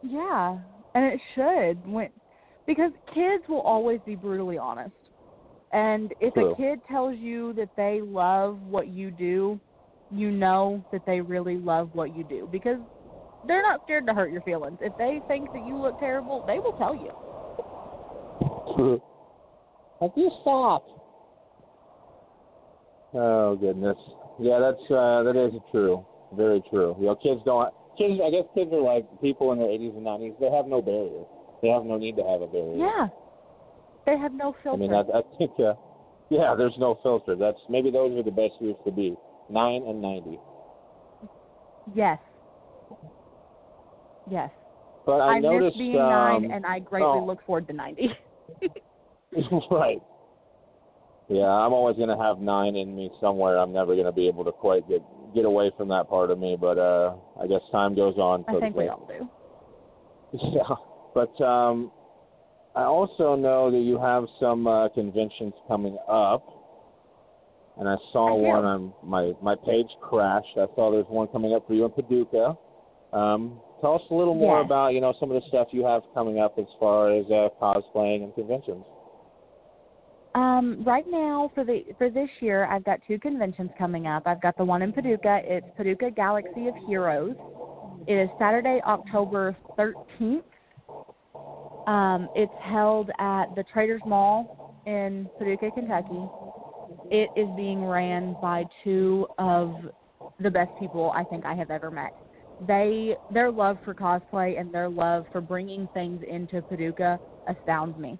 Yeah, 0.03 0.57
and 0.93 1.05
it 1.05 1.19
should 1.33 1.85
when 1.91 2.09
because 2.67 2.91
kids 3.13 3.43
will 3.47 3.61
always 3.61 3.99
be 4.05 4.15
brutally 4.15 4.57
honest. 4.57 4.91
And 5.71 6.13
if 6.19 6.33
True. 6.33 6.51
a 6.51 6.55
kid 6.55 6.79
tells 6.89 7.17
you 7.17 7.53
that 7.53 7.69
they 7.75 8.01
love 8.01 8.61
what 8.61 8.89
you 8.89 9.09
do, 9.09 9.59
you 10.11 10.31
know 10.31 10.83
that 10.91 11.01
they 11.05 11.19
really 11.19 11.57
love 11.57 11.89
what 11.93 12.15
you 12.15 12.23
do 12.23 12.47
because 12.51 12.77
they're 13.45 13.61
not 13.61 13.81
scared 13.83 14.05
to 14.07 14.13
hurt 14.13 14.31
your 14.31 14.41
feelings. 14.41 14.77
If 14.81 14.95
they 14.97 15.21
think 15.27 15.51
that 15.53 15.65
you 15.65 15.77
look 15.77 15.99
terrible, 15.99 16.43
they 16.45 16.59
will 16.59 16.73
tell 16.73 16.95
you. 16.95 17.11
Like 19.99 20.11
you 20.15 20.31
stop. 20.41 20.85
Oh 23.13 23.55
goodness. 23.55 23.97
Yeah, 24.39 24.59
that's 24.59 24.91
uh 24.91 25.23
that 25.23 25.35
is 25.35 25.59
true. 25.71 26.05
Very 26.33 26.61
true. 26.69 26.95
You 26.99 27.07
know, 27.07 27.15
kids 27.15 27.41
don't 27.45 27.73
kids 27.97 28.19
I 28.23 28.29
guess 28.29 28.43
kids 28.53 28.71
are 28.71 28.81
like 28.81 29.05
people 29.21 29.51
in 29.53 29.59
their 29.59 29.71
eighties 29.71 29.93
and 29.95 30.03
nineties, 30.03 30.33
they 30.39 30.51
have 30.51 30.67
no 30.67 30.81
barrier. 30.81 31.23
They 31.61 31.69
have 31.69 31.85
no 31.85 31.97
need 31.97 32.15
to 32.17 32.23
have 32.23 32.41
a 32.41 32.47
barrier. 32.47 32.77
Yeah. 32.77 33.07
They 34.05 34.17
have 34.17 34.33
no 34.33 34.55
filter. 34.63 34.83
I 34.83 34.87
mean 34.87 34.93
I 34.93 35.01
I 35.01 35.21
think 35.37 35.51
uh 35.59 35.73
yeah, 36.29 36.55
there's 36.57 36.75
no 36.77 36.99
filter. 37.03 37.35
That's 37.35 37.59
maybe 37.69 37.89
those 37.89 38.17
are 38.17 38.23
the 38.23 38.31
best 38.31 38.53
years 38.59 38.75
to 38.85 38.91
be. 38.91 39.15
Nine 39.49 39.83
and 39.87 40.01
ninety. 40.01 40.39
yes. 41.95 42.19
Yes. 44.29 44.49
But 45.05 45.21
I, 45.21 45.35
I, 45.35 45.39
noticed 45.39 45.77
miss 45.77 45.85
being 45.85 45.95
um, 46.01 46.09
nine 46.09 46.51
and 46.51 46.65
I 46.65 46.79
greatly 46.79 47.07
oh. 47.07 47.25
look 47.25 47.45
forward 47.45 47.67
to 47.67 47.73
ninety. 47.73 48.09
right. 49.71 50.01
Yeah, 51.29 51.43
I'm 51.43 51.73
always 51.73 51.97
gonna 51.97 52.21
have 52.21 52.39
nine 52.39 52.75
in 52.75 52.95
me 52.95 53.09
somewhere. 53.19 53.57
I'm 53.57 53.73
never 53.73 53.95
gonna 53.95 54.11
be 54.11 54.27
able 54.27 54.45
to 54.45 54.51
quite 54.51 54.87
get 54.87 55.01
get 55.33 55.45
away 55.45 55.71
from 55.77 55.87
that 55.89 56.09
part 56.09 56.31
of 56.31 56.39
me, 56.39 56.57
but 56.59 56.77
uh 56.77 57.15
I 57.41 57.47
guess 57.47 57.61
time 57.71 57.95
goes 57.95 58.17
on. 58.17 58.45
I 58.47 58.59
think 58.59 58.75
we 58.75 58.87
all 58.87 59.07
do. 59.07 59.29
Yeah, 60.33 60.75
but 61.13 61.39
um, 61.43 61.91
I 62.75 62.83
also 62.83 63.35
know 63.35 63.71
that 63.71 63.79
you 63.79 63.99
have 63.99 64.25
some 64.39 64.67
uh, 64.67 64.89
conventions 64.89 65.53
coming 65.67 65.97
up, 66.07 66.43
and 67.77 67.87
I 67.89 67.95
saw 68.11 68.29
I 68.29 68.49
one 68.53 68.65
on 68.65 68.93
my 69.03 69.33
my 69.41 69.55
page 69.55 69.87
crashed. 70.01 70.57
I 70.57 70.67
saw 70.75 70.91
there's 70.91 71.07
one 71.07 71.27
coming 71.29 71.53
up 71.53 71.65
for 71.67 71.73
you 71.73 71.85
in 71.85 71.91
Paducah. 71.91 72.55
Um, 73.13 73.59
tell 73.81 73.95
us 73.95 74.01
a 74.11 74.13
little 74.13 74.35
more 74.35 74.61
about 74.61 74.89
you 74.89 75.01
know 75.01 75.13
some 75.19 75.31
of 75.31 75.41
the 75.41 75.47
stuff 75.47 75.69
you 75.71 75.85
have 75.85 76.03
coming 76.13 76.39
up 76.39 76.59
as 76.59 76.65
far 76.79 77.11
as 77.11 77.25
uh, 77.27 77.49
cosplaying 77.61 78.23
and 78.23 78.35
conventions. 78.35 78.85
Um, 80.35 80.83
right 80.85 81.05
now 81.09 81.51
for 81.55 81.63
the 81.63 81.83
for 81.97 82.11
this 82.11 82.29
year, 82.41 82.65
I've 82.65 82.83
got 82.83 82.99
two 83.07 83.17
conventions 83.17 83.71
coming 83.75 84.05
up. 84.05 84.23
I've 84.27 84.41
got 84.41 84.55
the 84.55 84.65
one 84.65 84.83
in 84.83 84.93
Paducah. 84.93 85.41
It's 85.43 85.65
Paducah 85.75 86.11
Galaxy 86.11 86.67
of 86.67 86.75
Heroes. 86.85 87.35
It 88.07 88.13
is 88.13 88.29
Saturday, 88.37 88.79
October 88.85 89.57
13th. 89.79 90.43
Um, 91.87 92.29
it's 92.35 92.53
held 92.59 93.09
at 93.17 93.45
the 93.55 93.63
Traders 93.63 94.01
Mall 94.05 94.45
in 94.85 95.29
Paducah, 95.37 95.71
Kentucky. 95.71 96.29
It 97.09 97.31
is 97.35 97.47
being 97.55 97.83
ran 97.85 98.35
by 98.41 98.67
two 98.83 99.25
of 99.37 99.73
the 100.39 100.51
best 100.51 100.69
people 100.77 101.11
I 101.15 101.23
think 101.23 101.45
I 101.45 101.55
have 101.55 101.71
ever 101.71 101.89
met. 101.89 102.11
They 102.59 103.15
their 103.29 103.51
love 103.51 103.77
for 103.85 103.93
cosplay 103.93 104.59
and 104.59 104.73
their 104.73 104.89
love 104.89 105.25
for 105.31 105.39
bringing 105.41 105.87
things 105.93 106.21
into 106.29 106.61
Paducah 106.61 107.19
astounds 107.47 107.97
me. 107.97 108.19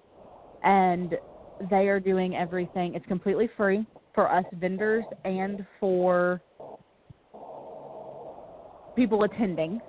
And 0.62 1.18
they 1.60 1.88
are 1.88 2.00
doing 2.00 2.36
everything. 2.36 2.94
It's 2.94 3.06
completely 3.06 3.50
free 3.56 3.84
for 4.14 4.32
us 4.32 4.44
vendors 4.54 5.04
and 5.24 5.66
for 5.78 6.40
people 8.96 9.24
attending. 9.24 9.80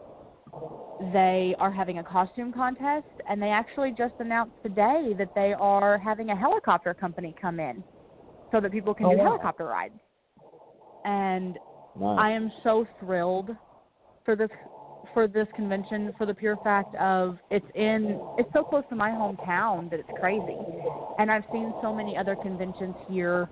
They 1.14 1.56
are 1.60 1.72
having 1.72 2.00
a 2.00 2.04
costume 2.04 2.52
contest, 2.52 3.06
and 3.30 3.42
they 3.42 3.50
actually 3.52 3.92
just 3.92 4.14
announced 4.20 4.54
today 4.64 5.14
that 5.18 5.30
they 5.34 5.54
are 5.54 5.98
having 5.98 6.30
a 6.30 6.36
helicopter 6.36 6.94
company 6.94 7.34
come 7.40 7.60
in 7.60 7.84
so 8.52 8.60
that 8.60 8.72
people 8.72 8.94
can 8.94 9.06
Oh, 9.06 9.12
do 9.12 9.18
wow. 9.18 9.24
helicopter 9.24 9.66
rides. 9.66 10.00
And. 11.06 11.58
I 12.02 12.32
am 12.32 12.52
so 12.64 12.86
thrilled 13.00 13.50
for 14.24 14.36
this 14.36 14.50
for 15.14 15.28
this 15.28 15.48
convention 15.56 16.14
for 16.18 16.26
the 16.26 16.34
pure 16.34 16.58
fact 16.64 16.94
of 16.96 17.38
it's 17.50 17.66
in 17.76 18.20
it's 18.38 18.50
so 18.54 18.64
close 18.64 18.84
to 18.90 18.96
my 18.96 19.10
hometown 19.10 19.90
that 19.90 20.00
it's 20.00 20.10
crazy. 20.20 20.58
And 21.18 21.30
I've 21.32 21.44
seen 21.52 21.74
so 21.82 21.92
many 21.92 22.16
other 22.16 22.36
conventions 22.36 22.96
here 23.08 23.50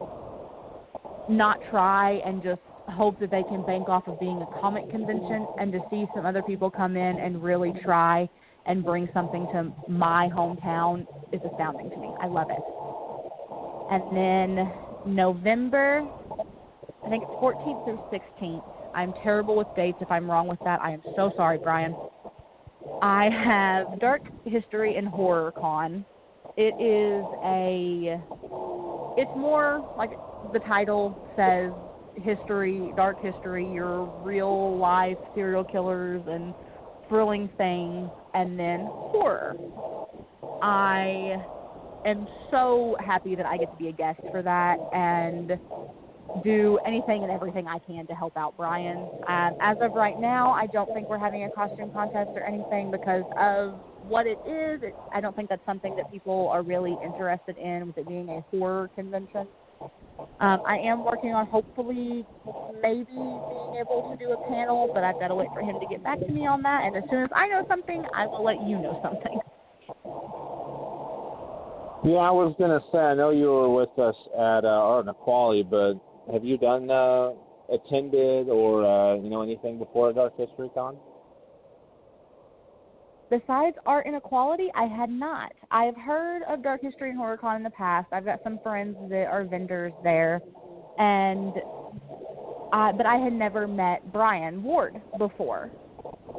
not 1.28 1.60
try 1.70 2.22
and 2.26 2.42
just 2.42 2.62
hope 2.90 3.20
that 3.20 3.32
they 3.32 3.44
can 3.44 3.66
bank 3.66 3.90
off 3.90 4.08
of 4.08 4.20
being 4.20 4.42
a 4.42 4.60
comic 4.60 4.90
convention 4.90 5.48
and 5.60 5.72
to 5.72 5.80
see 5.90 6.06
some 6.16 6.26
other 6.26 6.42
people 6.42 6.70
come 6.70 6.96
in 6.96 7.20
and 7.20 7.42
really 7.44 7.74
try 7.84 8.28
and 8.66 8.84
bring 8.84 9.08
something 9.14 9.48
to 9.54 9.72
my 9.90 10.30
hometown 10.34 11.06
is 11.32 11.42
astounding 11.52 11.90
to 11.90 11.98
me. 11.98 12.12
I 12.22 12.28
love 12.28 12.50
it. 12.50 12.64
And 13.90 14.16
then 14.16 15.16
November 15.16 16.08
I 17.08 17.10
think 17.10 17.24
it's 17.24 17.32
14th 17.42 17.86
through 17.86 18.04
16th. 18.12 18.64
I'm 18.94 19.14
terrible 19.24 19.56
with 19.56 19.68
dates. 19.78 19.98
If 20.02 20.12
I'm 20.12 20.30
wrong 20.30 20.48
with 20.48 20.60
that, 20.66 20.82
I 20.82 20.92
am 20.92 21.02
so 21.16 21.32
sorry, 21.38 21.58
Brian. 21.58 21.96
I 23.02 23.30
have 23.30 24.00
Dark 24.02 24.24
History 24.44 24.98
and 24.98 25.08
Horror 25.08 25.54
Con. 25.54 26.04
It 26.58 26.74
is 26.82 27.24
a. 27.46 28.20
It's 29.18 29.32
more 29.38 29.94
like 29.98 30.12
the 30.52 30.60
title 30.60 31.18
says 31.38 31.72
history, 32.18 32.94
dark 32.96 33.20
history, 33.22 33.66
your 33.66 34.06
real 34.24 34.78
life 34.78 35.18
serial 35.36 35.64
killers 35.64 36.22
and 36.28 36.54
thrilling 37.10 37.50
things, 37.58 38.10
and 38.34 38.60
then 38.60 38.88
horror. 38.90 39.56
I 40.62 41.38
am 42.06 42.28
so 42.52 42.96
happy 43.00 43.36
that 43.36 43.46
I 43.46 43.58
get 43.58 43.72
to 43.72 43.78
be 43.78 43.90
a 43.90 43.92
guest 43.92 44.20
for 44.32 44.42
that 44.42 44.78
and 44.94 45.58
do 46.44 46.78
anything 46.86 47.24
and 47.24 47.32
everything 47.32 47.68
I 47.68 47.80
can 47.80 48.06
to 48.08 48.14
help 48.14 48.36
out 48.38 48.56
Brian. 48.58 48.98
Um, 49.28 49.56
as 49.62 49.78
of 49.82 49.94
right 49.94 50.20
now, 50.20 50.52
I 50.52 50.68
don't 50.68 50.92
think 50.94 51.10
we're 51.10 51.18
having 51.18 51.44
a 51.44 51.50
costume 51.50 51.92
contest 51.92 52.32
or 52.36 52.44
anything 52.44 52.92
because 52.92 53.24
of 53.40 53.76
what 54.08 54.28
it 54.28 54.38
is. 54.46 54.84
It, 54.84 54.96
I 55.14 55.22
don't 55.22 55.36
think 55.36 55.50
that's 55.50 55.66
something 55.66 55.96
that 55.96 56.12
people 56.12 56.50
are 56.50 56.62
really 56.62 56.96
interested 57.04 57.58
in 57.58 57.88
with 57.88 57.98
it 57.98 58.08
being 58.08 58.30
a 58.30 58.42
horror 58.52 58.90
convention. 58.96 59.48
Um, 60.20 60.62
I 60.66 60.78
am 60.84 61.04
working 61.04 61.34
on 61.34 61.46
hopefully 61.48 62.26
maybe 62.82 63.06
being 63.10 63.76
able 63.80 64.10
to 64.12 64.18
do 64.18 64.32
a 64.32 64.50
panel, 64.50 64.90
but 64.94 65.04
I've 65.04 65.20
got 65.20 65.30
to 65.30 65.36
wait 65.36 65.50
for 65.54 65.62
him 65.62 65.80
to 65.80 65.86
get 65.88 66.04
back 66.04 66.20
to 66.20 66.32
me 66.32 66.48
on 66.48 66.62
that. 66.64 66.84
And 66.86 66.96
as 66.96 67.04
soon 67.10 67.24
as 67.24 67.30
I 67.36 67.48
know 67.48 67.66
something, 67.68 68.04
I 68.16 68.26
will 68.28 68.44
let 68.44 68.62
you 68.62 68.78
know 68.78 69.00
something. 69.04 69.40
Yeah, 72.04 72.24
I 72.24 72.32
was 72.32 72.56
gonna 72.60 72.80
say 72.92 73.00
I 73.00 73.16
know 73.16 73.32
you 73.32 73.48
were 73.48 73.74
with 73.74 73.90
us 74.00 74.16
at 74.34 74.64
uh, 74.64 74.68
Art 74.68 75.06
in 75.06 75.10
Equality, 75.10 75.64
but 75.64 75.96
have 76.32 76.46
you 76.46 76.58
done 76.58 76.90
uh, 76.90 77.32
attended 77.74 78.48
or 78.48 78.86
uh, 78.86 79.16
you 79.16 79.30
know 79.30 79.42
anything 79.42 79.80
before 79.80 80.14
Dark 80.14 80.38
History 80.38 80.70
Con? 80.74 80.96
Besides 83.30 83.76
Art 83.86 84.06
in 84.06 84.16
Equality, 84.16 84.68
I 84.74 84.86
had 84.86 85.10
not. 85.10 85.52
I've 85.70 85.98
heard 85.98 86.44
of 86.44 86.64
Dark 86.64 86.82
History 86.82 87.10
and 87.10 87.20
HorrorCon 87.20 87.58
in 87.58 87.64
the 87.64 87.70
past. 87.72 88.08
I've 88.12 88.26
got 88.26 88.42
some 88.44 88.60
friends 88.64 88.96
that 89.10 89.28
are 89.28 89.44
vendors 89.44 89.94
there, 90.04 90.42
and 90.98 91.54
uh, 92.72 92.92
but 92.94 93.06
I 93.06 93.16
had 93.16 93.34
never 93.34 93.68
met 93.68 94.12
Brian 94.12 94.64
Ward 94.64 95.02
before. 95.18 95.72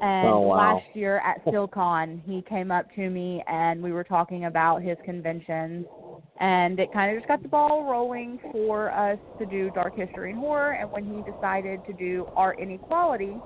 And 0.00 0.28
Oh, 0.28 0.40
wow. 0.40 0.74
last 0.74 0.84
year 0.94 1.20
at 1.24 1.44
PhilCon, 1.44 2.22
he 2.24 2.42
came 2.42 2.70
up 2.70 2.86
to 2.94 3.10
me 3.10 3.42
and 3.48 3.82
we 3.82 3.92
were 3.92 4.04
talking 4.04 4.44
about 4.44 4.82
his 4.82 4.96
conventions. 5.04 5.86
And 6.40 6.78
it 6.78 6.92
kind 6.92 7.10
of 7.10 7.16
just 7.16 7.26
got 7.26 7.42
the 7.42 7.48
ball 7.48 7.90
rolling 7.90 8.38
for 8.52 8.92
us 8.92 9.18
to 9.38 9.46
do 9.46 9.70
Dark 9.70 9.96
History 9.96 10.30
and 10.30 10.38
Horror. 10.38 10.74
And 10.74 10.88
when 10.92 11.04
he 11.04 11.22
decided 11.28 11.84
to 11.86 11.92
do 11.92 12.26
Art 12.36 12.60
in 12.60 12.70
Equality, 12.70 13.40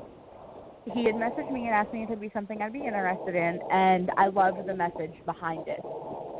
he 0.94 1.04
had 1.04 1.14
messaged 1.14 1.50
me 1.52 1.66
and 1.66 1.74
asked 1.74 1.92
me 1.92 2.02
if 2.02 2.10
it'd 2.10 2.20
be 2.20 2.30
something 2.34 2.60
I'd 2.60 2.72
be 2.72 2.84
interested 2.84 3.34
in. 3.34 3.60
And 3.70 4.10
I 4.16 4.28
loved 4.28 4.66
the 4.66 4.74
message 4.74 5.14
behind 5.24 5.68
it. 5.68 5.80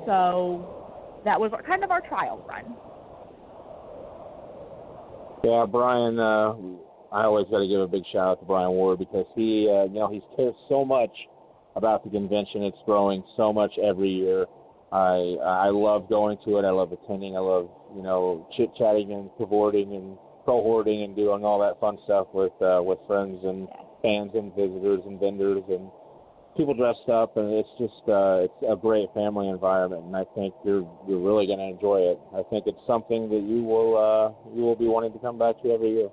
So 0.07 1.21
that 1.25 1.39
was 1.39 1.53
kind 1.67 1.85
of 1.85 1.91
our 1.91 2.01
trial 2.01 2.45
run. 2.49 2.77
Yeah, 5.45 5.67
Brian. 5.67 6.19
Uh, 6.19 6.55
I 7.15 7.25
always 7.25 7.47
got 7.51 7.59
to 7.61 7.69
give 7.69 7.81
a 7.81 7.89
big 7.89 8.05
shout 8.13 8.29
out 8.29 8.41
to 8.41 8.47
Brian 8.47 8.71
Ward 8.71 8.99
because 8.99 9.27
he, 9.35 9.69
uh, 9.71 9.85
you 9.85 10.01
know, 10.01 10.11
he 10.11 10.23
cares 10.37 10.55
so 10.69 10.85
much 10.85 11.11
about 11.77 12.05
the 12.05 12.11
convention. 12.11 12.63
It's 12.63 12.79
growing 12.85 13.23
so 13.37 13.53
much 13.53 13.73
every 13.79 14.11
year. 14.11 14.47
I 14.93 15.37
I 15.43 15.69
love 15.71 16.09
going 16.09 16.37
to 16.45 16.59
it. 16.59 16.65
I 16.65 16.71
love 16.71 16.93
attending. 16.93 17.35
I 17.35 17.41
love 17.41 17.71
you 17.97 18.03
know 18.03 18.47
chit 18.57 18.71
chatting 18.77 19.13
and 19.13 19.31
cavorting 19.39 19.95
and 19.95 20.19
cohorting 20.47 21.05
and 21.05 21.17
doing 21.17 21.45
all 21.45 21.59
that 21.61 21.81
fun 21.81 21.99
stuff 22.05 22.27
with 22.35 22.53
uh, 22.61 22.83
with 22.83 22.99
friends 23.07 23.39
and 23.43 23.69
fans 24.03 24.33
and 24.35 24.55
visitors 24.55 25.01
and 25.07 25.19
vendors 25.19 25.63
and 25.69 25.89
people 26.57 26.75
dressed 26.75 27.09
up 27.09 27.37
and 27.37 27.51
it's 27.53 27.69
just 27.79 28.03
uh, 28.09 28.45
it's 28.45 28.61
a 28.69 28.77
great 28.77 29.09
family 29.15 29.49
environment 29.49 30.05
and 30.05 30.17
I 30.17 30.25
think 30.35 30.55
you're 30.65 30.87
you're 31.09 31.21
really 31.21 31.47
going 31.47 31.59
to 31.59 31.71
enjoy 31.71 31.99
it. 32.13 32.21
I 32.35 32.43
think 32.51 32.67
it's 32.67 32.83
something 32.87 33.31
that 33.31 33.43
you 33.43 33.63
will 33.63 33.97
uh, 33.97 34.51
you 34.55 34.63
will 34.63 34.77
be 34.77 34.87
wanting 34.87 35.13
to 35.13 35.19
come 35.19 35.39
back 35.39 35.63
to 35.63 35.71
every 35.71 35.93
year. 35.93 36.09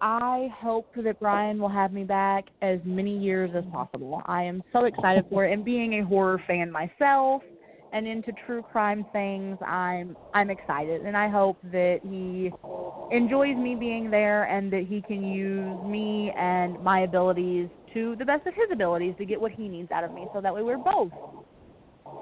I 0.00 0.48
hope 0.60 0.86
that 0.96 1.18
Brian 1.18 1.58
will 1.58 1.70
have 1.70 1.92
me 1.92 2.04
back 2.04 2.44
as 2.60 2.80
many 2.84 3.16
years 3.16 3.50
as 3.56 3.64
possible. 3.72 4.22
I 4.26 4.42
am 4.42 4.62
so 4.72 4.84
excited 4.84 5.24
for 5.30 5.46
it, 5.46 5.52
and 5.52 5.64
being 5.64 5.94
a 5.94 6.04
horror 6.04 6.40
fan 6.46 6.70
myself 6.70 7.42
and 7.96 8.06
into 8.06 8.30
true 8.44 8.62
crime 8.62 9.06
things, 9.10 9.56
I'm 9.66 10.16
I'm 10.34 10.50
excited, 10.50 11.06
and 11.06 11.16
I 11.16 11.28
hope 11.30 11.56
that 11.72 12.00
he 12.02 12.52
enjoys 13.10 13.56
me 13.56 13.74
being 13.74 14.10
there 14.10 14.44
and 14.44 14.70
that 14.70 14.84
he 14.86 15.00
can 15.00 15.24
use 15.24 15.82
me 15.82 16.30
and 16.36 16.78
my 16.82 17.00
abilities 17.00 17.70
to 17.94 18.14
the 18.16 18.24
best 18.24 18.46
of 18.46 18.52
his 18.52 18.66
abilities 18.70 19.14
to 19.16 19.24
get 19.24 19.40
what 19.40 19.50
he 19.52 19.66
needs 19.66 19.90
out 19.92 20.04
of 20.04 20.12
me, 20.12 20.28
so 20.34 20.42
that 20.42 20.54
way 20.54 20.62
we're 20.62 20.76
both 20.76 21.10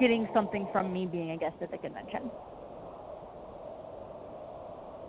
getting 0.01 0.29
something 0.33 0.69
from 0.71 0.93
me 0.93 1.07
being 1.07 1.33
a 1.33 1.39
guest 1.39 1.57
at 1.61 1.73
the 1.73 1.79
convention. 1.79 2.31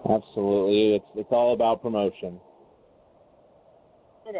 Absolutely, 0.09 0.95
it's 0.95 1.05
it's 1.13 1.31
all 1.31 1.53
about 1.53 1.83
promotion. 1.83 2.39
It 4.25 4.35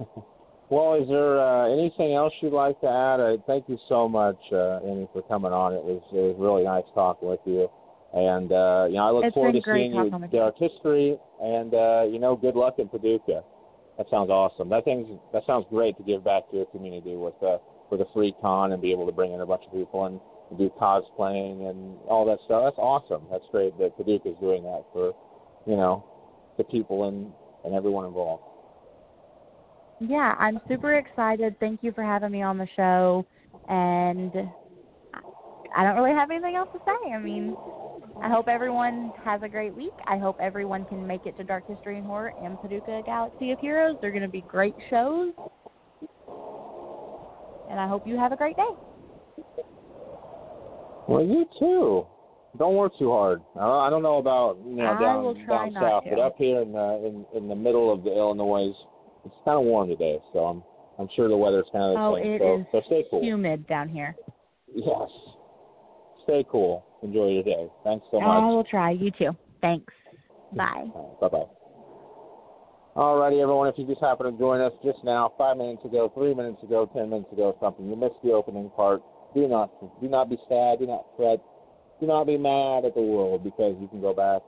is. 0.00 0.06
Well, 0.70 1.00
is 1.00 1.08
there 1.08 1.40
uh, 1.40 1.72
anything 1.72 2.12
else 2.12 2.32
you'd 2.40 2.52
like 2.52 2.78
to 2.82 2.88
add? 2.88 3.20
Uh, 3.20 3.36
thank 3.46 3.68
you 3.68 3.78
so 3.88 4.06
much, 4.06 4.36
uh, 4.52 4.80
Amy, 4.84 5.08
for 5.14 5.22
coming 5.22 5.52
on. 5.52 5.72
It 5.72 5.82
was 5.82 6.02
it 6.12 6.20
was 6.20 6.36
really 6.38 6.64
nice 6.64 6.84
talking 6.94 7.28
with 7.28 7.40
you, 7.46 7.70
and 8.12 8.52
uh, 8.52 8.84
you 8.88 9.00
know 9.00 9.08
I 9.08 9.10
look 9.10 9.24
It's 9.24 9.34
forward 9.34 9.56
to 9.56 9.62
seeing 9.64 9.94
you 9.96 10.10
the 10.10 10.28
you. 10.30 10.40
art 10.40 10.56
history, 10.60 11.16
and 11.40 11.72
uh, 11.72 12.04
you 12.04 12.18
know 12.18 12.36
good 12.36 12.54
luck 12.54 12.76
in 12.78 12.88
Paducah. 12.88 13.40
That 13.96 14.06
sounds 14.10 14.28
awesome. 14.28 14.68
That 14.68 14.84
thing's 14.84 15.08
that 15.32 15.46
sounds 15.46 15.64
great 15.70 15.96
to 15.96 16.02
give 16.04 16.22
back 16.22 16.50
to 16.50 16.56
your 16.58 16.66
community 16.66 17.16
with 17.16 17.40
uh, 17.42 17.56
with 17.90 18.02
a 18.02 18.06
free 18.12 18.34
con 18.40 18.72
and 18.72 18.82
be 18.82 18.92
able 18.92 19.06
to 19.06 19.12
bring 19.12 19.32
in 19.32 19.40
a 19.40 19.46
bunch 19.46 19.64
of 19.64 19.72
people 19.72 20.04
and 20.04 20.20
do 20.58 20.68
cosplaying 20.76 21.70
and 21.70 21.96
all 22.12 22.26
that 22.28 22.44
stuff. 22.44 22.62
That's 22.68 22.78
awesome. 22.78 23.24
That's 23.32 23.44
great 23.50 23.72
that 23.78 23.96
Paducah 23.96 24.28
is 24.28 24.36
doing 24.38 24.64
that 24.64 24.84
for 24.92 25.16
you 25.64 25.76
know 25.76 26.04
the 26.58 26.64
people 26.64 27.08
and 27.08 27.32
and 27.64 27.74
everyone 27.74 28.04
involved. 28.04 28.44
Yeah, 30.00 30.34
I'm 30.38 30.60
super 30.68 30.94
excited. 30.94 31.58
Thank 31.58 31.82
you 31.82 31.92
for 31.92 32.02
having 32.02 32.30
me 32.30 32.42
on 32.42 32.58
the 32.58 32.68
show. 32.76 33.26
And 33.68 34.32
I 35.76 35.84
don't 35.84 35.96
really 35.96 36.14
have 36.14 36.30
anything 36.30 36.56
else 36.56 36.68
to 36.72 36.78
say. 36.84 37.12
I 37.12 37.18
mean, 37.18 37.56
I 38.22 38.28
hope 38.28 38.48
everyone 38.48 39.12
has 39.24 39.42
a 39.42 39.48
great 39.48 39.74
week. 39.74 39.92
I 40.06 40.18
hope 40.18 40.38
everyone 40.40 40.84
can 40.86 41.06
make 41.06 41.26
it 41.26 41.36
to 41.36 41.44
Dark 41.44 41.68
History 41.68 41.98
and 41.98 42.06
Horror 42.06 42.32
and 42.42 42.60
Paducah 42.60 43.02
Galaxy 43.04 43.50
of 43.52 43.58
Heroes. 43.58 43.96
They're 44.00 44.10
going 44.10 44.22
to 44.22 44.28
be 44.28 44.42
great 44.42 44.74
shows. 44.90 45.32
And 47.70 47.78
I 47.78 47.86
hope 47.86 48.06
you 48.06 48.16
have 48.16 48.32
a 48.32 48.36
great 48.36 48.56
day. 48.56 48.70
Well, 51.06 51.24
you 51.24 51.46
too. 51.58 52.06
Don't 52.56 52.74
work 52.74 52.92
too 52.98 53.10
hard. 53.10 53.42
I 53.58 53.88
don't, 53.90 54.02
know 54.02 54.16
about 54.16 54.58
you 54.64 54.76
know 54.76 54.96
down 54.98 55.46
down 55.46 55.74
south, 55.74 56.04
to. 56.04 56.10
but 56.10 56.18
up 56.18 56.34
here 56.38 56.60
in 56.62 56.72
the 56.72 57.24
in 57.34 57.38
in 57.42 57.48
the 57.48 57.54
middle 57.54 57.92
of 57.92 58.02
the 58.02 58.10
Illinois, 58.10 58.72
it's 59.28 59.44
kind 59.44 59.58
of 59.58 59.64
warm 59.64 59.88
today. 59.88 60.18
So 60.32 60.40
I'm 60.40 60.62
I'm 60.98 61.08
sure 61.14 61.28
the 61.28 61.36
weather's 61.36 61.66
kind 61.72 61.84
of 61.84 61.94
the 61.94 62.00
Oh, 62.00 62.16
same. 62.16 62.32
it 62.32 62.40
so, 62.40 62.60
is 62.60 62.66
so 62.72 62.82
stay 62.86 63.04
cool. 63.10 63.22
humid 63.22 63.66
down 63.66 63.88
here. 63.88 64.16
Yes. 64.74 65.08
Stay 66.24 66.44
cool. 66.50 66.84
Enjoy 67.02 67.28
your 67.28 67.42
day. 67.42 67.68
Thanks 67.84 68.04
so 68.10 68.20
much. 68.20 68.28
I 68.28 68.46
will 68.46 68.64
try. 68.64 68.90
You 68.90 69.10
too. 69.10 69.30
Thanks. 69.62 69.92
Bye. 70.54 70.84
Bye 71.22 71.28
bye. 71.28 71.44
Alrighty, 72.94 73.40
everyone. 73.40 73.68
If 73.68 73.78
you 73.78 73.86
just 73.86 74.00
happen 74.02 74.30
to 74.30 74.38
join 74.38 74.60
us 74.60 74.72
just 74.84 74.98
now, 75.04 75.32
five 75.38 75.56
minutes 75.56 75.84
ago, 75.86 76.12
three 76.14 76.34
minutes 76.34 76.62
ago, 76.62 76.90
ten 76.94 77.08
minutes 77.08 77.32
ago, 77.32 77.56
something 77.60 77.88
you 77.88 77.96
missed 77.96 78.20
the 78.22 78.32
opening 78.32 78.68
part. 78.76 79.00
Do 79.34 79.48
not 79.48 79.70
do 80.02 80.08
not 80.08 80.28
be 80.28 80.36
sad. 80.48 80.80
Do 80.80 80.86
not 80.86 81.06
fret. 81.16 81.38
Do 82.00 82.06
not 82.06 82.26
be 82.26 82.36
mad 82.36 82.84
at 82.84 82.94
the 82.94 83.00
world 83.02 83.42
because 83.42 83.74
you 83.80 83.88
can 83.88 84.00
go 84.00 84.12
back. 84.12 84.42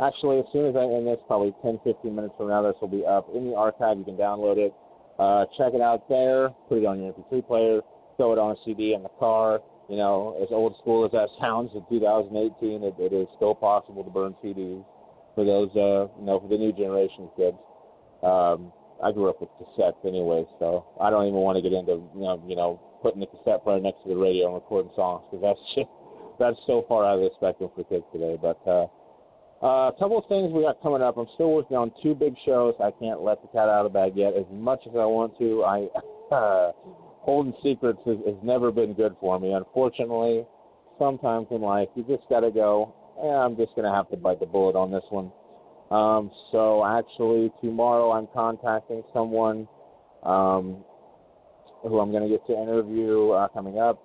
Actually, 0.00 0.38
as 0.40 0.46
soon 0.52 0.66
as 0.66 0.76
I 0.76 0.84
end 0.84 1.06
this, 1.06 1.18
probably 1.26 1.54
10, 1.62 1.80
15 1.84 2.14
minutes 2.14 2.34
from 2.36 2.48
now, 2.48 2.62
this 2.62 2.74
will 2.80 2.88
be 2.88 3.04
up 3.04 3.28
in 3.34 3.50
the 3.50 3.54
archive. 3.54 3.98
You 3.98 4.04
can 4.04 4.16
download 4.16 4.56
it, 4.56 4.72
uh, 5.18 5.44
check 5.56 5.74
it 5.74 5.80
out 5.80 6.08
there, 6.08 6.48
put 6.68 6.78
it 6.78 6.86
on 6.86 7.00
your 7.00 7.12
MP3 7.12 7.46
player, 7.46 7.80
throw 8.16 8.32
it 8.32 8.38
on 8.38 8.52
a 8.52 8.56
CD 8.64 8.94
in 8.94 9.02
the 9.02 9.12
car. 9.20 9.60
You 9.88 9.96
know, 9.96 10.38
as 10.42 10.48
old 10.50 10.76
school 10.80 11.04
as 11.04 11.12
that 11.12 11.28
sounds, 11.40 11.70
in 11.74 11.84
2018, 11.90 12.82
it, 12.82 12.94
it 12.98 13.12
is 13.12 13.28
still 13.36 13.54
possible 13.54 14.02
to 14.02 14.10
burn 14.10 14.34
CDs 14.42 14.84
for 15.34 15.44
those, 15.44 15.70
uh, 15.76 16.08
you 16.18 16.26
know, 16.26 16.40
for 16.40 16.48
the 16.48 16.56
new 16.58 16.72
generation 16.72 17.28
kids. 17.36 17.56
Um, 18.22 18.72
I 19.02 19.10
grew 19.10 19.28
up 19.28 19.40
with 19.40 19.50
cassettes 19.58 20.06
anyway, 20.06 20.46
so 20.58 20.86
I 21.00 21.10
don't 21.10 21.26
even 21.26 21.40
want 21.40 21.56
to 21.56 21.62
get 21.62 21.72
into, 21.72 22.06
you 22.14 22.22
know, 22.22 22.42
you 22.46 22.54
know, 22.54 22.80
putting 23.02 23.20
the 23.20 23.26
cassette 23.26 23.64
player 23.64 23.80
next 23.80 24.02
to 24.04 24.08
the 24.10 24.16
radio 24.16 24.46
and 24.46 24.54
recording 24.54 24.92
songs 24.94 25.26
because 25.28 25.42
that's 25.42 25.60
just 25.74 25.90
that's 26.38 26.56
so 26.66 26.86
far 26.88 27.04
out 27.04 27.18
of 27.18 27.26
the 27.26 27.30
spectrum 27.36 27.70
for 27.74 27.84
kids 27.84 28.04
today. 28.12 28.38
But 28.40 28.62
uh, 28.66 28.86
uh, 29.62 29.90
a 29.90 29.92
couple 29.98 30.18
of 30.18 30.26
things 30.28 30.52
we 30.52 30.62
got 30.62 30.82
coming 30.82 31.02
up. 31.02 31.16
I'm 31.16 31.28
still 31.34 31.52
working 31.52 31.76
on 31.76 31.92
two 32.02 32.14
big 32.14 32.34
shows. 32.44 32.74
I 32.80 32.90
can't 32.98 33.22
let 33.22 33.42
the 33.42 33.48
cat 33.48 33.68
out 33.68 33.86
of 33.86 33.92
the 33.92 33.98
bag 33.98 34.12
yet. 34.16 34.34
As 34.34 34.46
much 34.50 34.80
as 34.86 34.92
I 34.94 35.06
want 35.06 35.38
to, 35.38 35.64
I 35.64 35.88
uh, 36.34 36.72
holding 37.22 37.54
secrets 37.62 38.00
has, 38.04 38.16
has 38.26 38.36
never 38.42 38.72
been 38.72 38.94
good 38.94 39.14
for 39.20 39.38
me. 39.38 39.52
Unfortunately, 39.52 40.44
sometimes 40.98 41.46
in 41.50 41.60
life 41.60 41.88
you 41.94 42.02
just 42.04 42.28
got 42.28 42.40
to 42.40 42.50
go. 42.50 42.94
Eh, 43.22 43.26
I'm 43.26 43.56
just 43.56 43.76
gonna 43.76 43.94
have 43.94 44.08
to 44.10 44.16
bite 44.16 44.40
the 44.40 44.46
bullet 44.46 44.74
on 44.74 44.90
this 44.90 45.04
one. 45.10 45.30
Um, 45.92 46.30
so 46.50 46.86
actually, 46.86 47.52
tomorrow 47.60 48.12
I'm 48.12 48.26
contacting 48.32 49.02
someone 49.12 49.68
um, 50.22 50.84
who 51.82 52.00
I'm 52.00 52.10
going 52.10 52.22
to 52.22 52.28
get 52.28 52.46
to 52.46 52.54
interview 52.54 53.30
uh, 53.30 53.48
coming 53.48 53.78
up. 53.78 54.00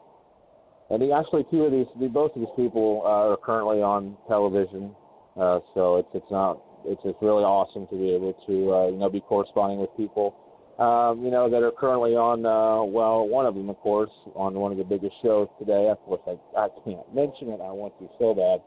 And 0.90 1.02
he, 1.02 1.14
actually, 1.14 1.46
two 1.52 1.64
of 1.64 1.72
these, 1.72 1.86
the, 2.00 2.08
both 2.08 2.36
of 2.36 2.42
these 2.42 2.56
people 2.56 3.04
uh, 3.06 3.32
are 3.32 3.38
currently 3.38 3.82
on 3.82 4.18
television, 4.28 4.96
uh, 5.40 5.60
so 5.74 5.98
it's 5.98 6.10
it's 6.14 6.32
not 6.32 6.62
it's 6.86 7.02
it's 7.06 7.18
really 7.22 7.44
awesome 7.44 7.88
to 7.88 7.96
be 7.96 8.12
able 8.14 8.34
to 8.48 8.74
uh, 8.74 8.88
you 8.88 8.98
know 8.98 9.10
be 9.10 9.22
corresponding 9.22 9.80
with 9.80 9.90
people, 9.98 10.36
um, 10.80 11.24
you 11.24 11.32
know 11.32 11.50
that 11.50 11.64
are 11.64 11.72
currently 11.72 12.16
on. 12.16 12.46
Uh, 12.46 12.84
well, 12.84 13.28
one 13.28 13.46
of 13.46 13.56
them, 13.56 13.70
of 13.70 13.78
course, 13.78 14.12
on 14.36 14.54
one 14.54 14.72
of 14.72 14.78
the 14.78 14.84
biggest 14.84 15.16
shows 15.22 15.48
today. 15.60 15.90
Of 15.90 16.00
course, 16.06 16.22
I 16.28 16.38
I 16.58 16.68
can't 16.86 17.06
mention 17.14 17.50
it. 17.50 17.62
I 17.62 17.72
want 17.72 17.98
to 18.00 18.10
so 18.20 18.34
bad. 18.34 18.62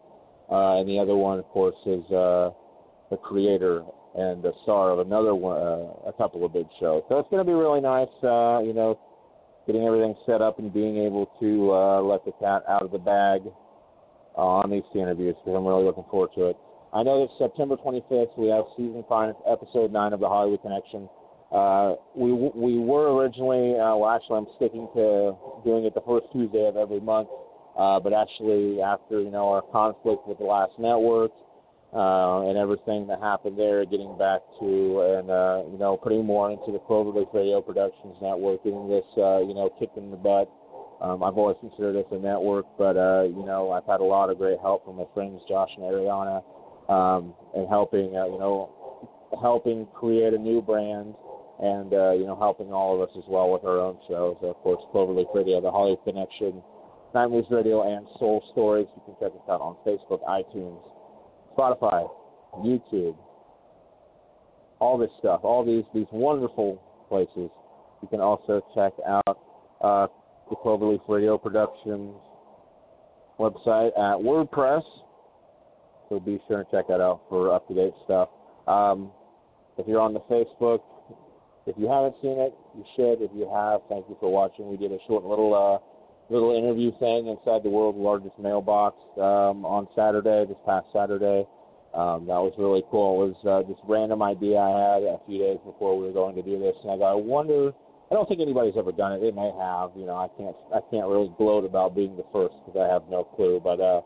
Uh, 0.50 0.80
and 0.80 0.88
the 0.88 0.98
other 0.98 1.14
one, 1.14 1.38
of 1.38 1.46
course, 1.46 1.76
is 1.86 2.02
uh, 2.10 2.50
the 3.10 3.16
creator 3.16 3.84
and 4.16 4.42
the 4.42 4.52
star 4.64 4.90
of 4.90 4.98
another 4.98 5.34
one, 5.34 5.56
uh, 5.56 6.08
a 6.08 6.12
couple 6.18 6.44
of 6.44 6.52
big 6.52 6.66
shows. 6.80 7.02
So 7.08 7.18
it's 7.20 7.30
going 7.30 7.44
to 7.44 7.46
be 7.46 7.54
really 7.54 7.80
nice, 7.80 8.10
uh, 8.24 8.58
you 8.58 8.74
know, 8.74 8.98
getting 9.66 9.86
everything 9.86 10.16
set 10.26 10.42
up 10.42 10.58
and 10.58 10.72
being 10.72 10.98
able 10.98 11.30
to 11.38 11.72
uh, 11.72 12.00
let 12.02 12.24
the 12.24 12.32
cat 12.40 12.64
out 12.68 12.82
of 12.82 12.90
the 12.90 12.98
bag 12.98 13.42
uh, 14.36 14.62
on 14.62 14.70
these 14.70 14.82
two 14.92 15.00
interviews 15.00 15.34
because 15.38 15.56
I'm 15.56 15.66
really 15.66 15.84
looking 15.84 16.04
forward 16.10 16.30
to 16.36 16.50
it. 16.50 16.56
I 16.92 17.02
know 17.02 17.26
that 17.26 17.30
September 17.38 17.76
25th 17.76 18.36
we 18.36 18.48
have 18.48 18.64
season 18.76 19.04
five, 19.08 19.34
episode 19.46 19.92
nine 19.92 20.12
of 20.12 20.20
the 20.20 20.28
Hollywood 20.28 20.62
Connection. 20.62 21.08
Uh, 21.52 21.94
we 22.14 22.32
we 22.32 22.78
were 22.78 23.14
originally, 23.14 23.74
uh, 23.74 23.94
well, 23.96 24.10
actually, 24.10 24.38
I'm 24.38 24.46
sticking 24.56 24.88
to 24.94 25.34
doing 25.64 25.84
it 25.84 25.94
the 25.94 26.02
first 26.06 26.26
Tuesday 26.32 26.66
of 26.66 26.76
every 26.76 27.00
month. 27.00 27.28
Uh, 27.78 27.98
but 27.98 28.12
actually, 28.12 28.82
after 28.82 29.20
you 29.20 29.30
know 29.30 29.48
our 29.48 29.62
conflict 29.62 30.26
with 30.26 30.38
the 30.38 30.44
last 30.44 30.72
network, 30.78 31.30
uh, 31.92 32.46
and 32.46 32.56
everything 32.56 33.06
that 33.06 33.20
happened 33.20 33.58
there, 33.58 33.84
getting 33.84 34.16
back 34.16 34.40
to 34.60 35.18
and 35.18 35.30
uh, 35.30 35.62
you 35.70 35.78
know 35.78 35.96
putting 35.96 36.24
more 36.24 36.50
into 36.50 36.70
the 36.70 36.78
Cloverleaf 36.78 37.32
Radio 37.34 37.60
Productions 37.60 38.14
network, 38.22 38.62
getting 38.62 38.88
this 38.88 39.06
uh, 39.18 39.38
you 39.42 39.54
know 39.54 39.70
kicked 39.78 39.96
in 39.96 40.10
the 40.10 40.16
butt. 40.16 40.50
Um, 41.00 41.22
I've 41.22 41.38
always 41.38 41.56
considered 41.60 41.94
this 41.96 42.06
a 42.12 42.18
network, 42.18 42.66
but 42.76 42.96
uh, 42.96 43.22
you 43.22 43.44
know 43.44 43.70
I've 43.72 43.86
had 43.86 44.00
a 44.00 44.04
lot 44.04 44.30
of 44.30 44.38
great 44.38 44.58
help 44.60 44.84
from 44.84 44.96
my 44.96 45.04
friends 45.14 45.40
Josh 45.48 45.70
and 45.76 45.84
Ariana 45.84 46.42
um, 46.90 47.34
and 47.54 47.68
helping, 47.68 48.16
uh, 48.16 48.26
you 48.26 48.38
know, 48.38 48.68
helping 49.40 49.86
create 49.94 50.34
a 50.34 50.38
new 50.38 50.60
brand 50.60 51.14
and, 51.60 51.94
uh, 51.94 52.12
you 52.12 52.26
know, 52.26 52.36
helping 52.36 52.72
all 52.72 53.00
of 53.00 53.08
us 53.08 53.14
as 53.16 53.24
well 53.28 53.52
with 53.52 53.64
our 53.64 53.78
own 53.78 53.96
shows. 54.08 54.36
Of 54.42 54.56
course, 54.56 54.82
Cloverleaf 54.92 55.32
Radio, 55.34 55.60
The 55.60 55.70
Hollywood 55.70 56.02
Connection, 56.04 56.60
Night 57.14 57.28
Moves 57.28 57.46
Radio, 57.50 57.82
and 57.82 58.06
Soul 58.18 58.42
Stories. 58.52 58.88
You 58.96 59.02
can 59.06 59.14
check 59.20 59.32
us 59.36 59.46
out 59.48 59.60
on 59.60 59.76
Facebook, 59.86 60.20
iTunes, 60.26 60.82
Spotify, 61.56 62.10
YouTube, 62.58 63.16
all 64.80 64.98
this 64.98 65.10
stuff, 65.20 65.40
all 65.44 65.64
these, 65.64 65.84
these 65.94 66.10
wonderful 66.10 66.82
places. 67.08 67.50
You 68.02 68.08
can 68.08 68.20
also 68.20 68.62
check 68.74 68.94
out 69.06 69.38
uh, 69.80 70.06
the 70.50 70.56
Cloverleaf 70.56 71.00
Radio 71.08 71.38
Productions 71.38 72.14
website 73.38 73.96
at 73.96 74.18
WordPress. 74.18 74.82
So 76.08 76.18
be 76.18 76.42
sure 76.48 76.58
and 76.60 76.68
check 76.70 76.88
that 76.88 77.00
out 77.00 77.22
for 77.28 77.54
up 77.54 77.66
to 77.68 77.74
date 77.74 77.94
stuff. 78.04 78.28
Um, 78.66 79.12
if 79.78 79.86
you're 79.86 80.00
on 80.00 80.12
the 80.12 80.20
Facebook, 80.20 80.80
if 81.66 81.76
you 81.78 81.88
haven't 81.88 82.16
seen 82.20 82.38
it, 82.38 82.52
you 82.76 82.84
should. 82.96 83.22
If 83.22 83.30
you 83.34 83.48
have, 83.52 83.80
thank 83.88 84.06
you 84.08 84.16
for 84.18 84.30
watching. 84.30 84.68
We 84.68 84.76
did 84.76 84.92
a 84.92 84.98
short 85.06 85.24
little 85.24 85.54
uh, 85.54 85.78
little 86.32 86.54
interview 86.56 86.90
thing 86.98 87.28
inside 87.28 87.62
the 87.62 87.70
world's 87.70 87.98
largest 87.98 88.38
mailbox 88.38 88.96
um, 89.16 89.64
on 89.64 89.86
Saturday, 89.94 90.46
this 90.46 90.58
past 90.66 90.86
Saturday. 90.92 91.46
Um, 91.94 92.26
that 92.26 92.38
was 92.38 92.54
really 92.58 92.82
cool. 92.90 93.22
It 93.22 93.34
was 93.34 93.40
uh, 93.46 93.68
this 93.68 93.78
random 93.88 94.22
idea 94.22 94.58
I 94.58 94.70
had 94.70 95.02
a 95.02 95.18
few 95.26 95.38
days 95.38 95.58
before 95.64 95.98
we 95.98 96.06
were 96.06 96.12
going 96.12 96.34
to 96.36 96.42
do 96.42 96.58
this, 96.58 96.74
and 96.82 96.92
I 96.92 96.96
go, 96.96 97.04
I 97.04 97.14
wonder. 97.14 97.72
I 98.10 98.14
don't 98.16 98.28
think 98.28 98.40
anybody's 98.40 98.74
ever 98.76 98.90
done 98.90 99.12
it. 99.12 99.20
They 99.20 99.30
may 99.30 99.52
have. 99.54 99.90
You 99.94 100.06
know, 100.06 100.18
I 100.18 100.26
can't. 100.36 100.56
I 100.74 100.80
can't 100.90 101.06
really 101.06 101.30
gloat 101.38 101.64
about 101.64 101.94
being 101.94 102.16
the 102.16 102.26
first 102.32 102.54
because 102.66 102.74
I 102.80 102.92
have 102.92 103.02
no 103.08 103.22
clue. 103.22 103.60
But 103.62 103.78
uh, 103.78 104.02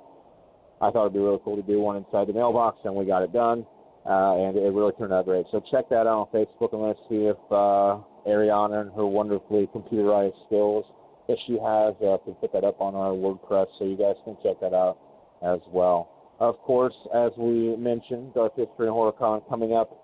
I 0.85 0.91
thought 0.91 1.09
it'd 1.09 1.15
be 1.15 1.21
really 1.21 1.41
cool 1.45 1.57
to 1.57 1.63
do 1.63 1.81
one 1.81 1.97
inside 1.97 2.29
the 2.29 2.35
mailbox, 2.35 2.79
and 2.85 2.95
we 2.95 3.07
got 3.07 3.23
it 3.23 3.33
done, 3.33 3.65
uh, 4.05 4.37
and 4.37 4.57
it 4.59 4.73
really 4.73 4.93
turned 4.99 5.15
out 5.15 5.25
great. 5.25 5.47
So 5.51 5.63
check 5.71 5.89
that 5.89 6.05
out 6.05 6.21
on 6.21 6.27
Facebook, 6.35 6.75
and 6.75 6.83
let's 6.83 7.01
see 7.09 7.25
if 7.33 7.41
uh, 7.51 8.05
Ariana 8.29 8.83
and 8.83 8.93
her 8.93 9.07
wonderfully 9.07 9.69
computerized 9.75 10.37
skills 10.47 10.85
that 11.29 11.39
she 11.47 11.55
has 11.55 11.95
uh, 12.05 12.19
can 12.25 12.35
put 12.35 12.53
that 12.53 12.65
up 12.65 12.83
on 12.83 12.95
our 12.95 13.13
WordPress, 13.13 13.69
so 13.79 13.87
you 13.87 13.97
guys 13.97 14.17
can 14.25 14.37
check 14.43 14.61
that 14.61 14.75
out 14.75 14.99
as 15.43 15.61
well. 15.73 16.11
Of 16.41 16.59
course, 16.59 16.95
as 17.15 17.33
we 17.39 17.75
mentioned, 17.77 18.35
Dark 18.35 18.57
History 18.57 18.87
and 18.87 18.95
HorrorCon 18.95 19.49
coming 19.49 19.73
up. 19.73 19.97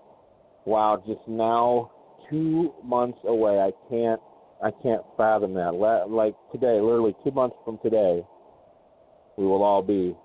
Wow, 0.65 1.03
just 1.05 1.21
now 1.27 1.91
two 2.31 2.73
months 2.83 3.19
away. 3.25 3.59
I 3.59 3.71
can't 3.89 4.19
I 4.63 4.71
can't 4.83 5.01
fathom 5.17 5.53
that. 5.55 5.73
Like 5.73 6.35
today, 6.51 6.79
literally 6.79 7.15
two 7.23 7.31
months 7.31 7.55
from 7.65 7.79
today, 7.83 8.23
we 9.37 9.45
will 9.45 9.63
all 9.63 9.81
be 9.81 10.15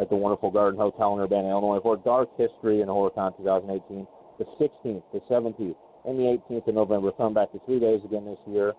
at 0.00 0.08
the 0.10 0.16
wonderful 0.16 0.50
Garden 0.50 0.78
Hotel 0.80 1.14
in 1.14 1.20
Urbana, 1.20 1.50
Illinois 1.50 1.80
for 1.82 1.96
Dark 1.96 2.30
History 2.36 2.80
and 2.80 2.90
HorrorCon 2.90 3.36
2018, 3.36 4.06
the 4.38 4.44
16th, 4.58 5.02
the 5.12 5.20
17th, 5.30 5.76
and 6.06 6.18
the 6.18 6.38
18th 6.50 6.68
of 6.68 6.74
November. 6.74 7.12
Coming 7.12 7.34
back 7.34 7.52
to 7.52 7.60
three 7.66 7.78
days 7.78 8.00
again 8.04 8.24
this 8.24 8.38
year. 8.46 8.72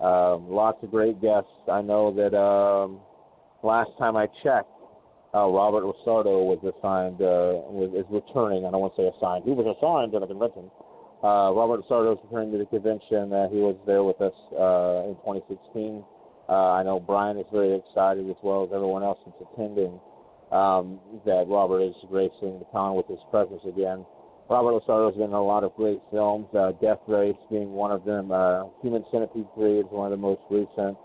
Um, 0.00 0.48
lots 0.48 0.78
of 0.82 0.90
great 0.90 1.20
guests. 1.20 1.50
I 1.70 1.82
know 1.82 2.12
that 2.14 2.36
um, 2.36 3.00
last 3.62 3.90
time 3.98 4.16
I 4.16 4.26
checked, 4.42 4.70
uh, 5.34 5.46
Robert 5.46 5.84
LaSardo 5.84 6.44
was 6.44 6.58
assigned, 6.64 7.20
uh, 7.20 7.64
was, 7.68 7.92
is 7.94 8.06
returning. 8.10 8.64
I 8.64 8.70
don't 8.70 8.80
want 8.80 8.96
to 8.96 9.02
say 9.02 9.16
assigned. 9.16 9.44
He 9.44 9.52
was 9.52 9.66
assigned 9.66 10.12
to 10.12 10.20
the 10.20 10.26
convention. 10.26 10.70
Uh, 11.22 11.52
Robert 11.52 11.84
LaSardo 11.84 12.12
is 12.14 12.18
returning 12.24 12.52
to 12.52 12.58
the 12.58 12.66
convention. 12.66 13.32
Uh, 13.32 13.48
he 13.52 13.60
was 13.60 13.76
there 13.84 14.02
with 14.02 14.20
us 14.20 14.32
uh, 14.56 15.04
in 15.04 15.14
2016. 15.20 16.02
Uh, 16.48 16.52
I 16.52 16.82
know 16.82 16.98
Brian 16.98 17.36
is 17.36 17.46
very 17.52 17.76
excited 17.76 18.28
as 18.28 18.36
well 18.42 18.64
as 18.64 18.70
everyone 18.72 19.02
else 19.02 19.18
that's 19.26 19.44
attending 19.52 20.00
um, 20.50 20.98
that 21.28 21.44
Robert 21.46 21.82
is 21.82 21.94
gracing 22.08 22.58
the 22.58 22.66
con 22.72 22.96
with 22.96 23.06
his 23.06 23.20
presence 23.30 23.60
again. 23.68 24.04
Robert 24.48 24.82
LaSardo's 24.82 25.14
been 25.14 25.30
in 25.30 25.36
a 25.36 25.44
lot 25.44 25.62
of 25.62 25.76
great 25.76 26.00
films, 26.10 26.48
uh, 26.56 26.72
Death 26.80 26.98
Race 27.06 27.38
being 27.50 27.70
one 27.70 27.92
of 27.92 28.02
them. 28.04 28.32
Human 28.82 29.04
Centipede 29.12 29.46
3 29.54 29.78
is 29.78 29.86
one 29.90 30.10
of 30.10 30.16
the 30.16 30.22
most 30.24 30.42
recent. 30.50 30.96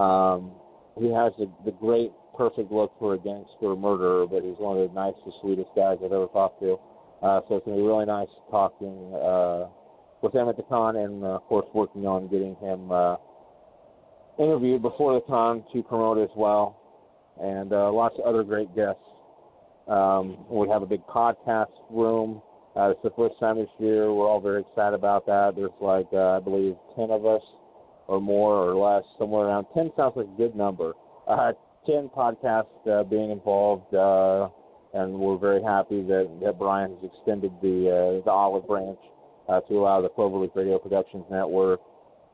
Um, 0.00 0.50
he 0.98 1.12
has 1.12 1.30
the, 1.38 1.46
the 1.64 1.76
great 1.78 2.10
perfect 2.36 2.72
look 2.72 2.90
for 2.98 3.14
a 3.14 3.18
gangster 3.18 3.76
murderer, 3.76 4.26
but 4.26 4.42
he's 4.42 4.58
one 4.58 4.78
of 4.78 4.88
the 4.88 4.94
nicest, 4.94 5.38
sweetest 5.42 5.70
guys 5.76 5.98
I've 6.02 6.10
ever 6.10 6.26
talked 6.32 6.58
to. 6.62 6.78
Uh, 7.22 7.40
so 7.48 7.56
it's 7.56 7.66
going 7.66 7.76
to 7.76 7.82
be 7.82 7.86
really 7.86 8.06
nice 8.06 8.28
talking 8.50 9.12
uh, 9.14 9.66
with 10.22 10.34
him 10.34 10.48
at 10.48 10.56
the 10.56 10.62
con, 10.64 10.96
and 10.96 11.24
uh, 11.24 11.36
of 11.36 11.42
course 11.44 11.66
working 11.74 12.06
on 12.06 12.28
getting 12.28 12.54
him 12.56 12.90
uh, 12.92 13.16
interviewed 14.38 14.82
before 14.82 15.14
the 15.14 15.20
con 15.26 15.64
to 15.72 15.82
promote 15.82 16.18
as 16.18 16.30
well, 16.36 16.78
and 17.40 17.72
uh, 17.72 17.90
lots 17.90 18.14
of 18.18 18.24
other 18.24 18.42
great 18.42 18.74
guests. 18.74 19.02
Um, 19.88 20.44
we 20.50 20.68
have 20.68 20.82
a 20.82 20.86
big 20.86 21.04
podcast 21.06 21.72
room. 21.90 22.42
Uh, 22.76 22.90
it's 22.90 23.00
the 23.02 23.12
first 23.16 23.34
time 23.40 23.56
this 23.56 23.68
year. 23.78 24.12
We're 24.12 24.28
all 24.28 24.40
very 24.40 24.60
excited 24.60 24.94
about 24.94 25.26
that. 25.26 25.54
There's 25.56 25.70
like 25.80 26.06
uh, 26.12 26.36
I 26.36 26.40
believe 26.40 26.76
ten 26.94 27.10
of 27.10 27.26
us, 27.26 27.42
or 28.06 28.20
more 28.20 28.54
or 28.54 28.76
less, 28.76 29.04
somewhere 29.18 29.46
around 29.46 29.66
ten 29.74 29.90
sounds 29.96 30.12
like 30.16 30.26
a 30.26 30.36
good 30.36 30.54
number. 30.54 30.92
Uh, 31.26 31.52
10 31.88 32.10
podcasts 32.14 32.66
uh, 32.86 33.02
being 33.04 33.30
involved, 33.30 33.94
uh, 33.94 34.48
and 34.94 35.12
we're 35.12 35.38
very 35.38 35.62
happy 35.62 36.02
that, 36.02 36.28
that 36.42 36.58
Brian 36.58 36.96
has 36.96 37.10
extended 37.12 37.52
the 37.62 37.88
uh, 37.88 38.24
the 38.24 38.30
olive 38.30 38.66
branch 38.66 38.98
uh, 39.48 39.60
to 39.60 39.74
allow 39.74 40.00
the 40.00 40.08
Cloverleaf 40.08 40.54
Radio 40.54 40.78
Productions 40.78 41.24
Network 41.30 41.80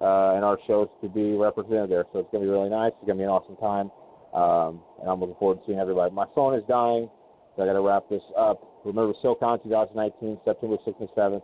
uh, 0.00 0.34
and 0.34 0.44
our 0.44 0.58
shows 0.66 0.88
to 1.02 1.08
be 1.08 1.34
represented 1.34 1.90
there. 1.90 2.04
So 2.12 2.20
it's 2.20 2.30
going 2.30 2.42
to 2.42 2.50
be 2.50 2.52
really 2.52 2.70
nice. 2.70 2.92
It's 2.98 3.06
going 3.06 3.18
to 3.18 3.22
be 3.22 3.28
an 3.28 3.34
awesome 3.34 3.56
time, 3.56 3.90
um, 4.34 4.82
and 5.00 5.10
I'm 5.10 5.20
looking 5.20 5.36
forward 5.38 5.58
to 5.58 5.62
seeing 5.66 5.78
everybody. 5.78 6.14
My 6.14 6.26
phone 6.34 6.54
is 6.54 6.64
dying, 6.68 7.08
so 7.56 7.62
I 7.62 7.66
got 7.66 7.74
to 7.74 7.82
wrap 7.82 8.08
this 8.10 8.22
up. 8.38 8.62
Remember 8.84 9.14
SoCon 9.22 9.62
2019, 9.62 10.38
September 10.44 10.76
6th 10.86 11.00
and 11.00 11.08
7th, 11.16 11.42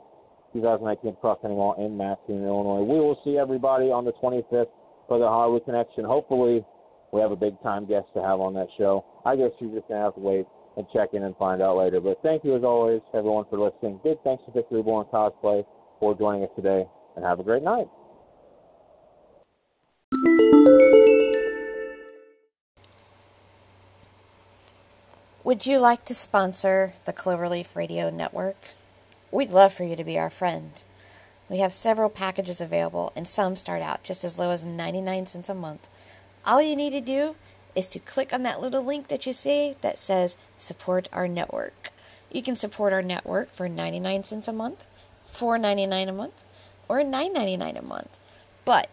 2019 0.52 1.16
Cross 1.20 1.38
County 1.42 1.54
Mall 1.54 1.74
in 1.78 1.96
Mattoon, 1.96 2.44
Illinois. 2.44 2.82
We 2.82 3.00
will 3.00 3.18
see 3.24 3.38
everybody 3.38 3.86
on 3.90 4.04
the 4.04 4.12
25th 4.22 4.70
for 5.08 5.18
the 5.18 5.26
Hollywood 5.26 5.64
Connection. 5.64 6.04
Hopefully 6.04 6.64
we 7.12 7.20
have 7.20 7.30
a 7.30 7.36
big 7.36 7.60
time 7.62 7.86
guest 7.86 8.06
to 8.14 8.22
have 8.22 8.40
on 8.40 8.54
that 8.54 8.68
show. 8.76 9.04
I 9.24 9.36
guess 9.36 9.50
you're 9.58 9.74
just 9.74 9.88
gonna 9.88 10.02
have 10.02 10.14
to 10.14 10.20
wait 10.20 10.46
and 10.76 10.86
check 10.92 11.10
in 11.12 11.22
and 11.24 11.36
find 11.36 11.60
out 11.62 11.76
later. 11.76 12.00
But 12.00 12.20
thank 12.22 12.44
you 12.44 12.56
as 12.56 12.64
always, 12.64 13.00
everyone, 13.14 13.44
for 13.50 13.58
listening. 13.58 14.00
Big 14.04 14.18
thanks 14.24 14.44
to 14.46 14.52
Victory 14.52 14.82
Born 14.82 15.06
Cosplay 15.12 15.64
for 15.98 16.16
joining 16.16 16.44
us 16.44 16.50
today, 16.56 16.86
and 17.16 17.24
have 17.24 17.40
a 17.40 17.42
great 17.42 17.62
night. 17.62 17.88
Would 25.42 25.66
you 25.66 25.78
like 25.78 26.04
to 26.04 26.14
sponsor 26.14 26.94
the 27.06 27.12
Cloverleaf 27.12 27.74
Radio 27.74 28.08
Network? 28.08 28.56
We'd 29.32 29.50
love 29.50 29.72
for 29.72 29.84
you 29.84 29.96
to 29.96 30.04
be 30.04 30.18
our 30.18 30.30
friend. 30.30 30.70
We 31.48 31.58
have 31.58 31.72
several 31.72 32.08
packages 32.08 32.60
available, 32.60 33.12
and 33.16 33.26
some 33.26 33.56
start 33.56 33.82
out 33.82 34.04
just 34.04 34.22
as 34.22 34.38
low 34.38 34.50
as 34.50 34.64
99 34.64 35.26
cents 35.26 35.48
a 35.48 35.54
month. 35.54 35.88
All 36.46 36.62
you 36.62 36.76
need 36.76 36.90
to 36.90 37.00
do 37.00 37.34
is 37.74 37.86
to 37.88 37.98
click 37.98 38.32
on 38.32 38.42
that 38.42 38.60
little 38.60 38.84
link 38.84 39.08
that 39.08 39.26
you 39.26 39.32
see 39.32 39.76
that 39.80 39.98
says 39.98 40.36
support 40.58 41.08
our 41.12 41.28
network. 41.28 41.92
You 42.30 42.42
can 42.42 42.56
support 42.56 42.92
our 42.92 43.02
network 43.02 43.52
for 43.52 43.68
99 43.68 44.24
cents 44.24 44.48
a 44.48 44.52
month, 44.52 44.86
4.99 45.28 46.08
a 46.08 46.12
month, 46.12 46.44
or 46.88 47.00
9.99 47.00 47.78
a 47.78 47.82
month. 47.82 48.20
But 48.64 48.88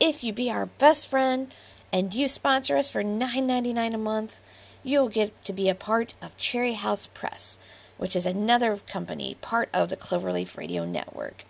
if 0.00 0.24
you 0.24 0.32
be 0.32 0.50
our 0.50 0.66
best 0.66 1.08
friend 1.08 1.52
and 1.92 2.14
you 2.14 2.28
sponsor 2.28 2.76
us 2.76 2.90
for 2.90 3.02
9.99 3.02 3.94
a 3.94 3.98
month, 3.98 4.40
you'll 4.82 5.08
get 5.08 5.44
to 5.44 5.52
be 5.52 5.68
a 5.68 5.74
part 5.74 6.14
of 6.20 6.36
Cherry 6.36 6.74
House 6.74 7.06
Press, 7.06 7.58
which 7.96 8.16
is 8.16 8.26
another 8.26 8.76
company 8.76 9.36
part 9.40 9.68
of 9.72 9.88
the 9.88 9.96
Cloverleaf 9.96 10.56
Radio 10.56 10.84
Network. 10.84 11.44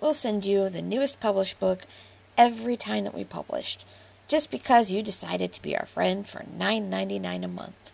We'll 0.00 0.14
send 0.14 0.44
you 0.44 0.68
the 0.68 0.82
newest 0.82 1.20
published 1.20 1.60
book 1.60 1.82
every 2.38 2.76
time 2.76 3.04
that 3.04 3.14
we 3.14 3.24
published 3.24 3.84
just 4.30 4.52
because 4.52 4.92
you 4.92 5.02
decided 5.02 5.52
to 5.52 5.60
be 5.60 5.76
our 5.76 5.86
friend 5.86 6.24
for 6.24 6.44
$9.99 6.56 7.44
a 7.44 7.48
month. 7.48 7.92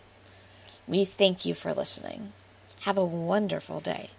We 0.86 1.06
thank 1.06 1.46
you 1.46 1.54
for 1.54 1.72
listening. 1.72 2.34
Have 2.80 2.98
a 2.98 3.04
wonderful 3.06 3.80
day. 3.80 4.10